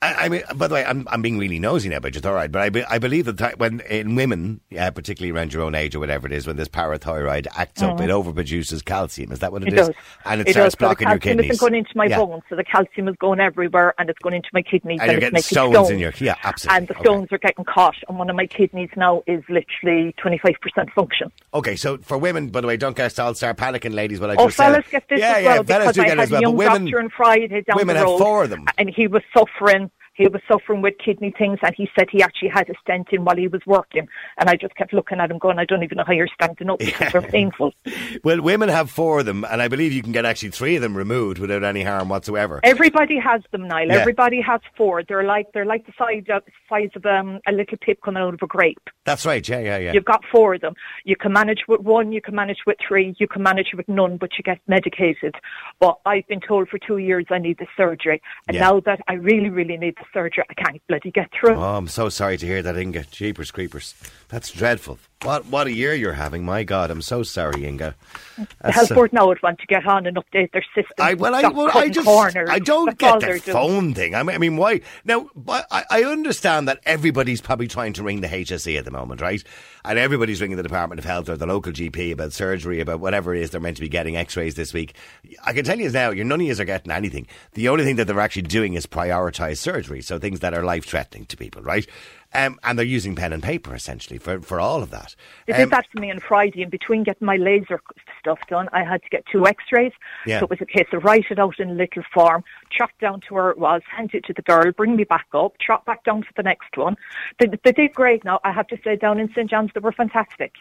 I, 0.00 0.14
I 0.26 0.28
mean, 0.28 0.42
by 0.54 0.68
the 0.68 0.74
way, 0.74 0.84
I'm, 0.84 1.08
I'm 1.10 1.22
being 1.22 1.38
really 1.38 1.58
nosy 1.58 1.88
now, 1.88 1.98
but 1.98 2.14
it's 2.14 2.24
all 2.24 2.32
right. 2.32 2.50
But 2.52 2.62
I, 2.62 2.68
be, 2.70 2.84
I 2.84 2.98
believe 2.98 3.24
that 3.24 3.58
when 3.58 3.80
in 3.80 4.14
women, 4.14 4.60
yeah, 4.70 4.90
particularly 4.90 5.36
around 5.36 5.52
your 5.52 5.62
own 5.64 5.74
age 5.74 5.96
or 5.96 5.98
whatever 5.98 6.26
it 6.28 6.32
is, 6.32 6.46
when 6.46 6.54
this 6.56 6.68
parathyroid 6.68 7.48
acts 7.56 7.82
up, 7.82 8.00
it 8.00 8.08
overproduces 8.08 8.84
calcium. 8.84 9.32
Is 9.32 9.40
that 9.40 9.50
what 9.50 9.62
Mm. 9.62 9.66
It 9.68 9.72
is? 9.74 9.86
does. 9.88 9.96
And 10.24 10.40
it, 10.40 10.48
It 10.48 10.52
starts 10.52 10.74
does. 10.76 10.78
So 10.80 10.86
blocking 10.86 11.08
your 11.08 11.18
calcium 11.18 11.38
kidneys. 11.38 11.50
isn't 11.56 11.60
going 11.60 11.74
into 11.74 11.90
my 11.96 12.04
yeah. 12.06 12.18
bones, 12.18 12.42
so 12.48 12.54
the 12.54 12.62
calcium 12.62 13.08
is 13.08 13.16
going 13.16 13.40
everywhere, 13.40 13.92
and 13.98 14.08
it's 14.08 14.18
going 14.20 14.36
into 14.36 14.48
my 14.52 14.62
kidneys, 14.62 15.00
And 15.00 15.10
you're 15.10 15.16
it's 15.18 15.24
getting 15.24 15.34
making 15.34 15.72
stones, 15.74 15.90
in 15.90 15.98
your 15.98 16.12
yeah, 16.18 16.36
absolutely. 16.44 16.76
and 16.78 16.88
the 16.88 16.94
Okay. 16.94 17.02
stones 17.02 17.28
are 17.32 17.38
getting 17.38 17.64
caught. 17.64 17.96
And 18.08 18.18
one 18.20 18.30
of 18.30 18.36
my 18.36 18.46
kidneys 18.46 18.90
now 18.96 19.24
is 19.26 19.42
literally 19.48 20.14
25% 20.24 20.92
function. 20.94 21.32
Okay, 21.54 21.74
so 21.74 21.98
for 21.98 22.16
women, 22.18 22.50
by 22.50 22.60
the 22.60 22.68
way, 22.68 22.76
don't 22.76 22.96
get 22.96 23.18
all 23.18 23.34
start 23.34 23.56
panicking, 23.56 23.94
ladies. 23.94 24.20
What 24.20 24.30
I 24.30 24.36
Oh, 24.38 24.46
just 24.46 24.58
said. 24.58 24.64
fellas 24.70 24.84
get 24.92 25.08
this 25.08 25.18
yeah, 25.18 25.32
as 25.38 25.42
yeah, 25.42 25.48
well 25.54 25.64
fellas 25.64 25.82
because 25.86 25.94
do 25.96 26.02
I 26.02 26.04
get 26.04 26.12
it 26.12 26.18
had 26.18 26.24
as 26.24 26.30
well. 26.30 26.40
young 26.42 26.52
but 26.52 26.58
women, 26.58 26.84
doctor 26.84 27.00
on 27.00 27.08
Friday 27.10 27.62
down 27.62 27.76
women 27.76 27.96
the 27.96 28.04
road, 28.04 28.18
four 28.18 28.44
of 28.44 28.50
them. 28.50 28.64
and 28.78 28.88
he 28.88 29.08
was 29.08 29.22
suffering. 29.36 29.87
He 30.18 30.26
was 30.26 30.42
suffering 30.50 30.82
with 30.82 30.94
kidney 31.02 31.32
things, 31.38 31.60
and 31.62 31.72
he 31.76 31.88
said 31.96 32.08
he 32.10 32.22
actually 32.22 32.48
had 32.48 32.68
a 32.68 32.74
stent 32.82 33.08
in 33.12 33.24
while 33.24 33.36
he 33.36 33.46
was 33.48 33.62
working. 33.66 34.08
And 34.36 34.50
I 34.50 34.56
just 34.56 34.74
kept 34.74 34.92
looking 34.92 35.20
at 35.20 35.30
him, 35.30 35.38
going, 35.38 35.58
"I 35.58 35.64
don't 35.64 35.84
even 35.84 35.96
know 35.96 36.04
how 36.04 36.12
you're 36.12 36.28
standing 36.34 36.68
up 36.68 36.80
because 36.80 37.12
they're 37.12 37.22
painful." 37.22 37.72
well, 38.24 38.42
women 38.42 38.68
have 38.68 38.90
four 38.90 39.20
of 39.20 39.26
them, 39.26 39.44
and 39.44 39.62
I 39.62 39.68
believe 39.68 39.92
you 39.92 40.02
can 40.02 40.12
get 40.12 40.24
actually 40.24 40.50
three 40.50 40.76
of 40.76 40.82
them 40.82 40.96
removed 40.96 41.38
without 41.38 41.62
any 41.62 41.84
harm 41.84 42.08
whatsoever. 42.08 42.60
Everybody 42.64 43.16
has 43.18 43.42
them, 43.52 43.68
Niall. 43.68 43.86
Yeah. 43.86 43.94
Everybody 43.94 44.40
has 44.40 44.60
four. 44.76 45.02
They're 45.04 45.24
like 45.24 45.46
they're 45.54 45.64
like 45.64 45.86
the 45.86 45.92
size 45.96 46.24
of 46.28 46.42
size 46.68 46.90
of 46.96 47.06
um, 47.06 47.38
a 47.46 47.52
little 47.52 47.78
pip 47.80 48.00
coming 48.04 48.22
out 48.22 48.34
of 48.34 48.42
a 48.42 48.46
grape. 48.46 48.90
That's 49.04 49.24
right. 49.24 49.46
Yeah, 49.48 49.60
yeah, 49.60 49.78
yeah. 49.78 49.92
You've 49.92 50.04
got 50.04 50.22
four 50.30 50.54
of 50.54 50.60
them. 50.60 50.74
You 51.04 51.16
can 51.16 51.32
manage 51.32 51.60
with 51.68 51.80
one, 51.80 52.12
you 52.12 52.20
can 52.20 52.34
manage 52.34 52.58
with 52.66 52.76
three, 52.86 53.14
you 53.18 53.28
can 53.28 53.42
manage 53.42 53.68
with 53.74 53.88
none, 53.88 54.16
but 54.16 54.30
you 54.36 54.42
get 54.42 54.58
medicated. 54.66 55.34
But 55.80 55.98
I've 56.04 56.26
been 56.26 56.40
told 56.40 56.68
for 56.68 56.78
two 56.78 56.98
years 56.98 57.26
I 57.30 57.38
need 57.38 57.58
the 57.58 57.66
surgery. 57.76 58.20
And 58.46 58.54
Yeah. 58.56 58.62
now 58.62 58.80
that 58.80 59.00
I 59.08 59.14
really, 59.14 59.50
really 59.50 59.76
need 59.76 59.96
the 59.96 60.04
surgery, 60.12 60.44
I 60.48 60.54
can't 60.54 60.82
bloody 60.88 61.10
get 61.10 61.30
through. 61.32 61.54
Oh, 61.54 61.76
I'm 61.76 61.88
so 61.88 62.08
sorry 62.08 62.36
to 62.38 62.46
hear 62.46 62.62
that, 62.62 62.76
Inga. 62.76 63.04
Jeepers 63.10 63.50
creepers. 63.50 63.94
That's 64.28 64.50
dreadful. 64.50 64.98
What 65.22 65.46
what 65.46 65.66
a 65.66 65.72
year 65.72 65.94
you're 65.94 66.12
having. 66.12 66.44
My 66.44 66.62
God, 66.62 66.90
I'm 66.92 67.02
so 67.02 67.24
sorry, 67.24 67.64
Inga. 67.66 67.94
the 68.36 68.46
That's, 68.62 68.76
health 68.76 68.94
board 68.94 69.12
now 69.12 69.26
would 69.26 69.42
want 69.42 69.58
to 69.58 69.66
get 69.66 69.84
on 69.84 70.06
and 70.06 70.16
update 70.16 70.52
their 70.52 70.64
system. 70.74 70.94
I 70.98 71.14
well, 71.14 71.34
I, 71.34 71.48
well, 71.48 71.76
I 71.76 71.88
just 71.88 72.06
corners. 72.06 72.48
I 72.48 72.60
don't 72.60 72.86
That's 72.86 72.98
get 72.98 73.20
the 73.20 73.26
they're 73.26 73.38
doing. 73.38 73.54
phone 73.54 73.94
thing. 73.94 74.14
I 74.14 74.22
mean, 74.22 74.36
I 74.36 74.38
mean, 74.38 74.56
why 74.56 74.80
now? 75.04 75.28
But 75.34 75.66
I, 75.72 75.84
I 75.90 76.04
understand 76.04 76.68
that 76.68 76.78
everybody's 76.86 77.40
probably 77.40 77.66
trying 77.66 77.94
to 77.94 78.04
ring 78.04 78.20
the 78.20 78.28
HSE 78.28 78.78
at 78.78 78.84
the 78.84 78.92
moment, 78.92 79.20
right? 79.20 79.42
And 79.84 79.98
everybody's 79.98 80.40
ringing 80.40 80.56
the 80.56 80.62
Department 80.62 80.98
of 81.00 81.04
Health 81.04 81.28
or 81.28 81.36
the 81.36 81.46
local 81.46 81.72
GP 81.72 82.12
about 82.12 82.32
surgery, 82.32 82.80
about 82.80 83.00
whatever 83.00 83.34
it 83.34 83.42
is 83.42 83.50
they're 83.50 83.60
meant 83.60 83.76
to 83.78 83.80
be 83.82 83.88
getting 83.88 84.16
X-rays 84.16 84.54
this 84.54 84.72
week. 84.72 84.94
I 85.44 85.52
can 85.52 85.64
tell 85.64 85.78
you 85.80 85.90
now, 85.90 86.10
your 86.10 86.26
none 86.26 86.40
of 86.40 86.46
yous 86.46 86.60
are 86.60 86.64
getting 86.64 86.92
anything. 86.92 87.26
The 87.54 87.68
only 87.68 87.84
thing 87.84 87.96
that 87.96 88.06
they're 88.06 88.20
actually 88.20 88.42
doing 88.42 88.74
is 88.74 88.86
prioritise 88.86 89.58
surgery, 89.58 90.02
so 90.02 90.18
things 90.18 90.40
that 90.40 90.54
are 90.54 90.62
life-threatening 90.62 91.26
to 91.26 91.36
people, 91.36 91.62
right? 91.62 91.86
Um, 92.34 92.58
and 92.62 92.78
they're 92.78 92.84
using 92.84 93.14
pen 93.14 93.32
and 93.32 93.42
paper 93.42 93.74
essentially 93.74 94.18
for, 94.18 94.40
for 94.42 94.60
all 94.60 94.82
of 94.82 94.90
that. 94.90 95.16
They 95.46 95.54
Um, 95.54 95.60
did 95.60 95.70
that 95.70 95.86
for 95.90 95.98
me 95.98 96.10
on 96.10 96.20
Friday, 96.20 96.60
and 96.60 96.70
between 96.70 97.02
getting 97.02 97.24
my 97.24 97.36
laser 97.36 97.80
stuff 98.20 98.38
done, 98.48 98.68
I 98.70 98.84
had 98.84 99.02
to 99.02 99.08
get 99.08 99.24
two 99.32 99.46
X-rays. 99.46 99.92
Yeah. 100.26 100.40
So 100.40 100.44
it 100.44 100.50
was 100.50 100.60
a 100.60 100.66
case 100.66 100.88
of 100.92 101.04
write 101.04 101.24
it 101.30 101.38
out 101.38 101.58
in 101.58 101.70
a 101.70 101.74
little 101.74 102.02
form, 102.12 102.44
trot 102.70 102.90
down 103.00 103.22
to 103.22 103.34
where 103.34 103.48
it 103.48 103.56
was, 103.58 103.80
hand 103.90 104.10
it 104.12 104.24
to 104.26 104.34
the 104.34 104.42
girl, 104.42 104.70
bring 104.72 104.94
me 104.94 105.04
back 105.04 105.26
up, 105.32 105.56
trot 105.58 105.86
back 105.86 106.04
down 106.04 106.20
to 106.20 106.28
the 106.36 106.42
next 106.42 106.76
one. 106.76 106.96
They, 107.38 107.46
they 107.64 107.72
did 107.72 107.94
great. 107.94 108.24
Now 108.26 108.40
I 108.44 108.52
have 108.52 108.66
to 108.68 108.78
say, 108.84 108.96
down 108.96 109.18
in 109.18 109.32
St 109.32 109.48
John's, 109.48 109.70
they 109.72 109.80
were 109.80 109.92
fantastic. 109.92 110.52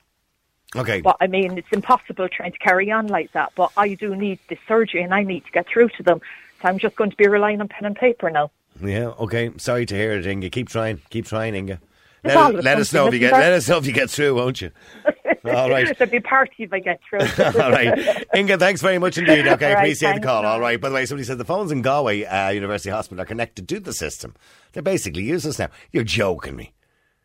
okay. 0.74 1.02
But 1.02 1.18
I 1.20 1.28
mean, 1.28 1.58
it's 1.58 1.68
impossible 1.74 2.30
trying 2.30 2.54
to 2.54 2.60
carry 2.60 2.92
on 2.92 3.08
like 3.08 3.34
that. 3.34 3.52
But 3.56 3.72
I 3.76 3.94
do 3.96 4.16
need 4.16 4.40
the 4.48 4.58
surgery, 4.70 5.02
and 5.04 5.14
I 5.14 5.24
need 5.24 5.44
to 5.44 5.52
get 5.52 5.68
through 5.68 5.90
to 5.98 6.04
them. 6.04 6.22
So 6.62 6.70
I'm 6.70 6.80
just 6.80 6.96
going 6.96 7.10
to 7.10 7.18
be 7.18 7.28
relying 7.28 7.60
on 7.60 7.68
pen 7.68 7.84
and 7.86 7.96
paper 7.96 8.30
now. 8.30 8.52
Yeah, 8.82 9.08
okay. 9.20 9.52
Sorry 9.58 9.86
to 9.86 9.96
hear 9.96 10.14
it, 10.14 10.26
Inga. 10.26 10.50
Keep 10.50 10.70
trying. 10.70 11.02
Keep 11.10 11.26
trying, 11.26 11.56
Inga. 11.56 11.80
It's 12.24 12.36
Let, 12.36 12.64
let 12.64 12.78
us 12.80 12.94
know 12.94 13.08
if 13.08 13.14
you 13.14 13.20
get 13.20 13.34
let 13.34 13.54
us 13.54 13.70
know 13.70 13.78
if 13.78 13.86
you 13.86 13.94
get 13.94 14.10
through, 14.10 14.36
won't 14.36 14.62
you? 14.62 14.72
All 15.46 15.70
right. 15.70 15.98
There'll 15.98 16.12
be 16.12 16.20
party 16.20 16.64
if 16.64 16.74
I 16.74 16.80
get 16.80 17.00
through. 17.08 17.20
All 17.62 17.72
right. 17.72 18.26
Inga, 18.36 18.58
thanks 18.58 18.82
very 18.82 18.98
much 18.98 19.18
indeed. 19.18 19.48
Okay, 19.58 19.74
right, 19.74 19.80
appreciate 19.80 20.16
the 20.16 20.22
call. 20.22 20.46
All 20.46 20.60
right. 20.60 20.80
By 20.80 20.90
the 20.90 20.96
way, 20.96 21.06
somebody 21.06 21.26
said 21.26 21.38
the 21.38 21.46
phones 21.46 21.72
in 21.72 21.82
Galway 21.82 22.26
uh, 22.26 22.50
University 22.50 22.90
Hospital 22.90 23.22
are 23.22 23.26
connected 23.26 23.70
to 23.70 23.80
the 23.80 23.94
system. 23.94 24.36
They're 24.74 24.84
basically 24.84 25.24
useless 25.24 25.58
now. 25.58 25.70
You're 25.92 26.04
joking 26.04 26.56
me. 26.56 26.74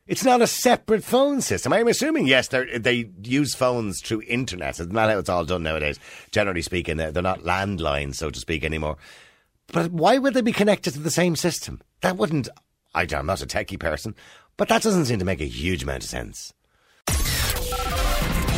It's 0.06 0.24
not 0.24 0.42
a 0.42 0.46
separate 0.46 1.04
phone 1.04 1.40
system. 1.40 1.72
I'm 1.72 1.88
assuming, 1.88 2.26
yes, 2.26 2.48
they 2.48 2.78
they 2.78 3.10
use 3.22 3.54
phones 3.54 4.00
through 4.00 4.22
internet. 4.22 4.80
It's 4.80 4.92
not 4.92 5.10
how 5.10 5.18
it's 5.18 5.28
all 5.28 5.44
done 5.44 5.62
nowadays. 5.62 5.98
Generally 6.32 6.62
speaking, 6.62 6.96
they're, 6.96 7.12
they're 7.12 7.22
not 7.22 7.40
landlines, 7.40 8.16
so 8.16 8.30
to 8.30 8.38
speak, 8.38 8.64
anymore. 8.64 8.96
But 9.72 9.90
why 9.90 10.18
would 10.18 10.34
they 10.34 10.42
be 10.42 10.52
connected 10.52 10.92
to 10.94 11.00
the 11.00 11.10
same 11.10 11.34
system? 11.34 11.80
That 12.02 12.16
wouldn't. 12.16 12.48
I, 12.94 13.06
I'm 13.14 13.26
not 13.26 13.42
a 13.42 13.46
techie 13.46 13.80
person, 13.80 14.14
but 14.56 14.68
that 14.68 14.82
doesn't 14.82 15.06
seem 15.06 15.18
to 15.18 15.24
make 15.24 15.40
a 15.40 15.46
huge 15.46 15.82
amount 15.82 16.04
of 16.04 16.10
sense. 16.10 16.52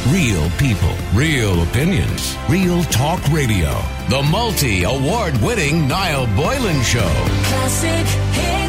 Real 0.09 0.51
people, 0.59 0.95
real 1.15 1.63
opinions, 1.63 2.37
real 2.49 2.83
talk 2.85 3.27
radio. 3.29 3.81
The 4.11 4.23
multi 4.31 4.83
award 4.83 5.37
winning 5.39 5.89
Niall 5.89 6.27
Boylan 6.37 6.83
Show. 6.83 7.01
Classic 7.45 8.07
hits. 8.07 8.64